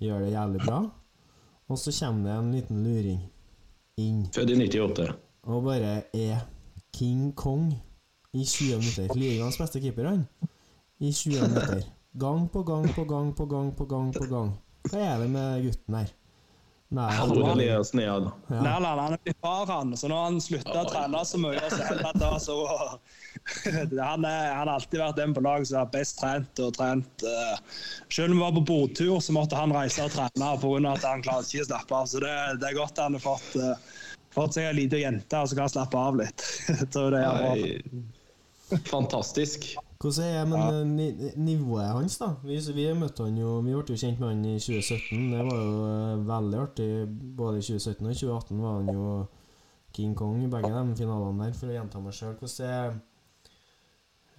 gjør 0.00 0.24
det 0.24 0.32
jævlig 0.32 0.62
bra. 0.64 0.80
Og 1.68 1.78
så 1.78 1.92
kommer 2.00 2.24
det 2.24 2.38
en 2.38 2.52
liten 2.54 2.80
luring 2.84 3.20
inn, 4.00 4.24
Født 4.34 4.50
i 4.50 4.56
98. 4.56 5.10
og 5.42 5.64
bare 5.68 5.92
er 6.16 6.40
King 6.96 7.34
Kong 7.36 7.68
i 8.32 8.44
20 8.44 8.80
minutter. 8.80 9.14
Ligaens 9.14 9.58
beste 9.60 9.80
keeper, 9.80 10.08
han. 10.08 10.24
I 10.98 11.12
20 11.12 11.48
minutter. 11.48 11.84
Gang 12.18 12.48
på 12.48 12.62
gang 12.62 12.88
på 12.94 13.04
gang 13.04 13.34
på 13.34 13.46
gang 13.46 13.74
på 13.76 13.84
gang 13.84 14.12
på 14.12 14.24
gang. 14.26 14.56
Hva 14.90 14.98
er 14.98 15.20
det 15.22 15.28
med 15.30 15.62
gutten 15.68 15.94
her? 15.94 16.08
Nei, 16.90 17.06
han 17.14 17.30
er 17.30 17.68
ja. 17.70 18.14
Nei, 18.50 18.78
nei, 18.82 18.94
han 18.98 19.12
er 19.14 19.20
blitt 19.22 19.36
far, 19.38 19.68
han. 19.70 19.92
Så 19.94 20.08
når 20.10 20.24
han 20.24 20.40
slutta 20.42 20.80
å 20.80 20.88
trene 20.88 21.20
så 21.22 21.38
mye, 21.38 21.60
så 21.70 21.84
er 21.86 22.16
det 22.18 22.30
så 22.42 22.56
han, 24.10 24.24
er, 24.26 24.48
han 24.50 24.64
har 24.66 24.72
alltid 24.72 24.98
vært 24.98 25.20
den 25.20 25.36
på 25.36 25.44
laget 25.46 25.70
som 25.70 25.84
er 25.84 25.92
best 25.92 26.18
trent 26.18 26.62
og 26.64 26.72
trent 26.74 27.22
eh, 27.30 27.60
Selv 28.10 28.34
om 28.34 28.40
vi 28.40 28.42
var 28.42 28.56
på 28.56 28.64
bordtur, 28.72 29.20
så 29.22 29.36
måtte 29.36 29.60
han 29.60 29.70
reise 29.76 30.02
og 30.02 30.10
trene 30.16 30.48
pga. 30.64 30.80
at 30.96 31.06
han 31.06 31.22
klarte 31.22 31.46
ikke 31.46 31.68
å 31.68 31.68
slappe 31.68 32.00
av. 32.00 32.08
Så 32.10 32.24
det, 32.24 32.32
det 32.58 32.72
er 32.72 32.80
godt 32.80 32.98
han 32.98 33.14
har 33.14 33.22
fått, 33.22 33.54
eh, 33.54 34.10
fått 34.34 34.58
seg 34.58 34.66
ei 34.72 34.80
lita 34.80 34.98
jente 34.98 35.44
og 35.44 35.46
så 35.46 35.60
kan 35.60 35.68
han 35.68 35.74
slappe 35.76 36.02
av 36.08 36.18
litt. 36.24 36.48
Jeg 36.72 36.90
tror 36.90 37.14
det 37.14 37.22
er 37.22 37.38
bra. 37.38 38.82
Fantastisk. 38.90 39.70
Hvordan 40.00 40.24
er 40.24 40.44
men, 40.48 40.98
ja. 40.98 41.30
nivået 41.36 41.90
hans, 41.92 42.16
da? 42.18 42.30
Vi, 42.44 42.56
vi 42.72 42.86
møtte 42.96 43.26
han 43.26 43.36
jo 43.36 43.58
Vi 43.60 43.74
ble 43.74 43.84
jo 43.84 43.98
kjent 44.00 44.22
med 44.22 44.30
han 44.30 44.46
i 44.48 44.54
2017. 44.56 45.26
Det 45.34 45.42
var 45.44 45.58
jo 45.60 45.74
eh, 45.90 46.22
veldig 46.30 46.58
artig. 46.62 46.88
Både 47.36 47.60
i 47.60 47.66
2017 47.66 48.06
og 48.06 48.14
i 48.14 48.20
2018 48.22 48.62
var 48.64 48.78
han 48.78 48.88
jo 48.96 49.10
King 49.92 50.16
Kong 50.16 50.40
i 50.40 50.48
begge 50.48 50.72
de 50.72 50.96
finalene 50.96 51.44
der, 51.44 51.54
for 51.58 51.68
å 51.68 51.76
gjenta 51.76 52.00
meg 52.00 52.16
sjøl. 52.16 52.34
Hvordan 52.40 52.72
er 52.78 52.90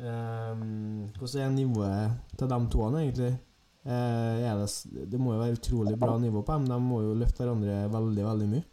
um, 0.01 1.07
Hvordan 1.19 1.45
er 1.45 1.55
nivået 1.59 2.35
til 2.39 2.53
de 2.55 2.61
to, 2.73 2.83
egentlig? 2.89 3.31
Eh, 3.85 4.41
det, 4.41 5.07
det 5.13 5.21
må 5.21 5.35
jo 5.35 5.45
være 5.45 5.57
utrolig 5.61 5.97
bra 5.99 6.17
nivå 6.17 6.41
på 6.41 6.57
dem. 6.57 6.69
De 6.73 6.83
må 6.89 7.05
jo 7.05 7.17
løfte 7.21 7.45
hverandre 7.45 7.83
veldig, 7.93 8.29
veldig 8.31 8.53
mye. 8.55 8.65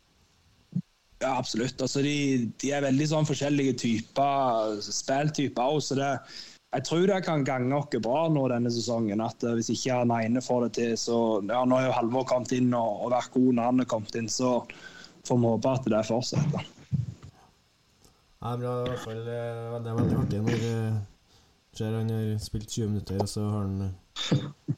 Ja, 1.21 1.37
absolutt. 1.37 1.81
Altså, 1.83 2.01
de, 2.01 2.49
de 2.63 2.73
er 2.73 2.85
veldig 2.89 3.07
sånn 3.11 3.27
forskjellige 3.29 3.77
typer 3.83 4.79
spilltyper 4.85 5.75
òg, 5.75 5.83
så 5.83 5.99
det 5.99 6.13
jeg 6.75 6.85
tror 6.85 7.07
det 7.09 7.19
kan 7.25 7.45
gange 7.49 7.73
oss 7.79 7.95
bra 8.05 8.27
nå 8.29 8.43
denne 8.53 8.71
sesongen. 8.73 9.21
at 9.25 9.45
eh, 9.45 9.55
Hvis 9.57 9.71
ikke 9.73 10.01
han 10.03 10.11
ene 10.13 10.43
får 10.45 10.67
det 10.67 10.73
til, 10.79 10.97
så 11.01 11.19
ja, 11.49 11.63
Nå 11.65 11.79
har 11.79 11.87
jo 11.89 11.95
Halvor 11.97 12.27
kommet 12.29 12.53
inn 12.53 12.73
og, 12.77 13.05
og 13.07 13.13
vært 13.15 13.33
god 13.33 13.53
når 13.57 13.71
han 13.71 13.81
er 13.85 13.89
kommet 13.89 14.19
inn, 14.21 14.29
så 14.29 14.51
får 15.29 15.39
vi 15.41 15.53
håpe 15.53 15.73
at 15.73 15.89
det 15.95 16.03
fortsetter. 16.09 16.67
Ja, 18.39 18.53
er 18.53 18.59
bra, 18.61 18.73
i 18.85 18.91
hvert 18.91 19.05
fall. 19.07 19.23
eh, 19.23 19.79
Det 19.83 19.93
er 19.93 19.97
veldig 20.03 20.19
artig 20.23 20.43
når 20.45 20.67
eh, 20.69 20.99
ser 21.79 21.95
han 21.97 22.11
har 22.13 22.29
spilt 22.43 22.69
20 22.69 22.93
minutter, 22.93 23.23
og 23.23 23.29
så 23.31 23.47
har 23.49 23.65
han 23.65 23.95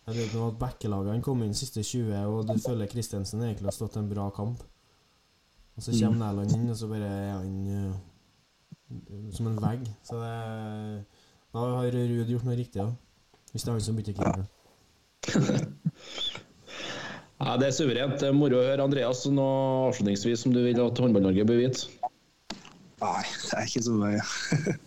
Jeg 0.07 0.15
vet 0.15 0.35
nå 0.37 0.47
at 0.51 0.59
backelagene 0.61 1.23
kom 1.25 1.43
inn 1.43 1.55
siste 1.57 1.83
20, 1.83 2.13
og 2.29 2.47
du 2.49 2.55
føler 2.61 2.91
Kristiansen 2.91 3.43
egentlig 3.43 3.67
har 3.71 3.77
stått 3.77 3.97
en 3.99 4.09
bra 4.11 4.29
kamp. 4.37 4.63
Og 5.77 5.83
så 5.83 5.95
kommer 5.97 6.21
Næland 6.23 6.55
inn, 6.55 6.71
og 6.71 6.77
så 6.77 6.87
bare 6.91 7.09
er 7.09 7.31
han 7.35 7.99
som 9.33 9.49
en 9.49 9.61
vegg. 9.63 9.87
Så 10.05 10.19
det 10.21 10.35
Da 11.51 11.59
har 11.79 11.91
Ruud 11.95 12.31
gjort 12.31 12.47
noe 12.47 12.59
riktig, 12.59 12.83
da. 12.83 12.91
Hvis 13.51 13.65
det 13.67 13.71
er 13.71 13.75
han 13.75 13.87
som 13.89 13.99
bytter 13.99 14.15
keeper. 14.19 14.45
Ja, 17.41 17.55
det 17.57 17.71
er 17.71 17.73
suverent. 17.73 18.19
Det 18.21 18.27
er 18.29 18.35
moro 18.37 18.59
å 18.59 18.65
høre. 18.67 18.85
Andreas, 18.85 19.23
noe 19.33 19.89
avslutningsvis 19.89 20.43
som 20.45 20.53
du 20.53 20.59
vil 20.61 20.77
at 20.77 20.99
Håndball-Norge 21.01 21.47
bør 21.49 21.57
vite? 21.63 21.87
Nei, 23.01 23.23
det 23.47 23.55
er 23.57 23.65
ikke 23.65 23.83
så 23.87 23.95
mye. 23.97 24.21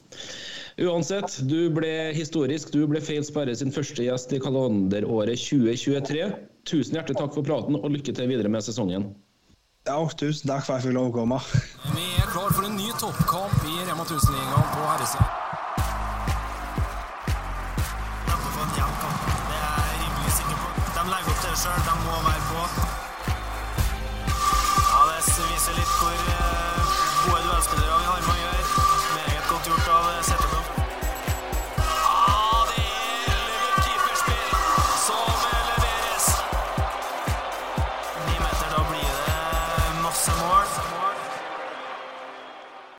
Uansett, 0.85 1.39
du 1.49 1.71
ble 1.73 1.89
historisk. 2.13 2.69
Du 2.73 2.85
ble 2.89 3.01
Feil 3.01 3.25
Sperre 3.25 3.55
sin 3.57 3.73
første 3.73 4.05
gjest 4.05 4.35
i 4.37 4.41
kalenderåret 4.41 5.41
2023. 5.41 6.29
Tusen 6.69 6.99
hjertelig 6.99 7.17
takk 7.23 7.33
for 7.33 7.45
praten, 7.49 7.79
og 7.81 7.89
lykke 7.93 8.13
til 8.13 8.29
videre 8.29 8.53
med 8.53 8.61
sesongen. 8.65 9.09
Ja, 9.89 9.97
tusen 10.13 10.53
takk 10.53 10.61
for 10.67 10.75
at 10.77 10.83
jeg 10.83 10.91
fikk 10.91 10.97
lov 10.99 11.09
å 11.09 11.15
komme. 11.17 11.41
Vi 11.97 12.05
er 12.21 12.29
klar 12.37 12.53
for 12.53 12.69
en 12.69 12.77
ny 12.77 12.93
toppkamp 13.01 13.65
i 13.65 13.81
Rema 13.89 14.05
1000-ligaen 14.05 14.69
på 14.77 14.85
herresida. 14.91 15.25
sjøl. 21.63 21.79
De 21.87 21.93
må 22.05 22.15
være 22.27 22.43
på. 22.51 22.61
Ja, 24.91 24.99
det 25.09 25.19
viser 25.51 25.77
litt 25.79 25.93
hvor 25.99 26.17
eh, 26.35 26.95
gode 27.23 27.43
duellspillere 27.45 28.02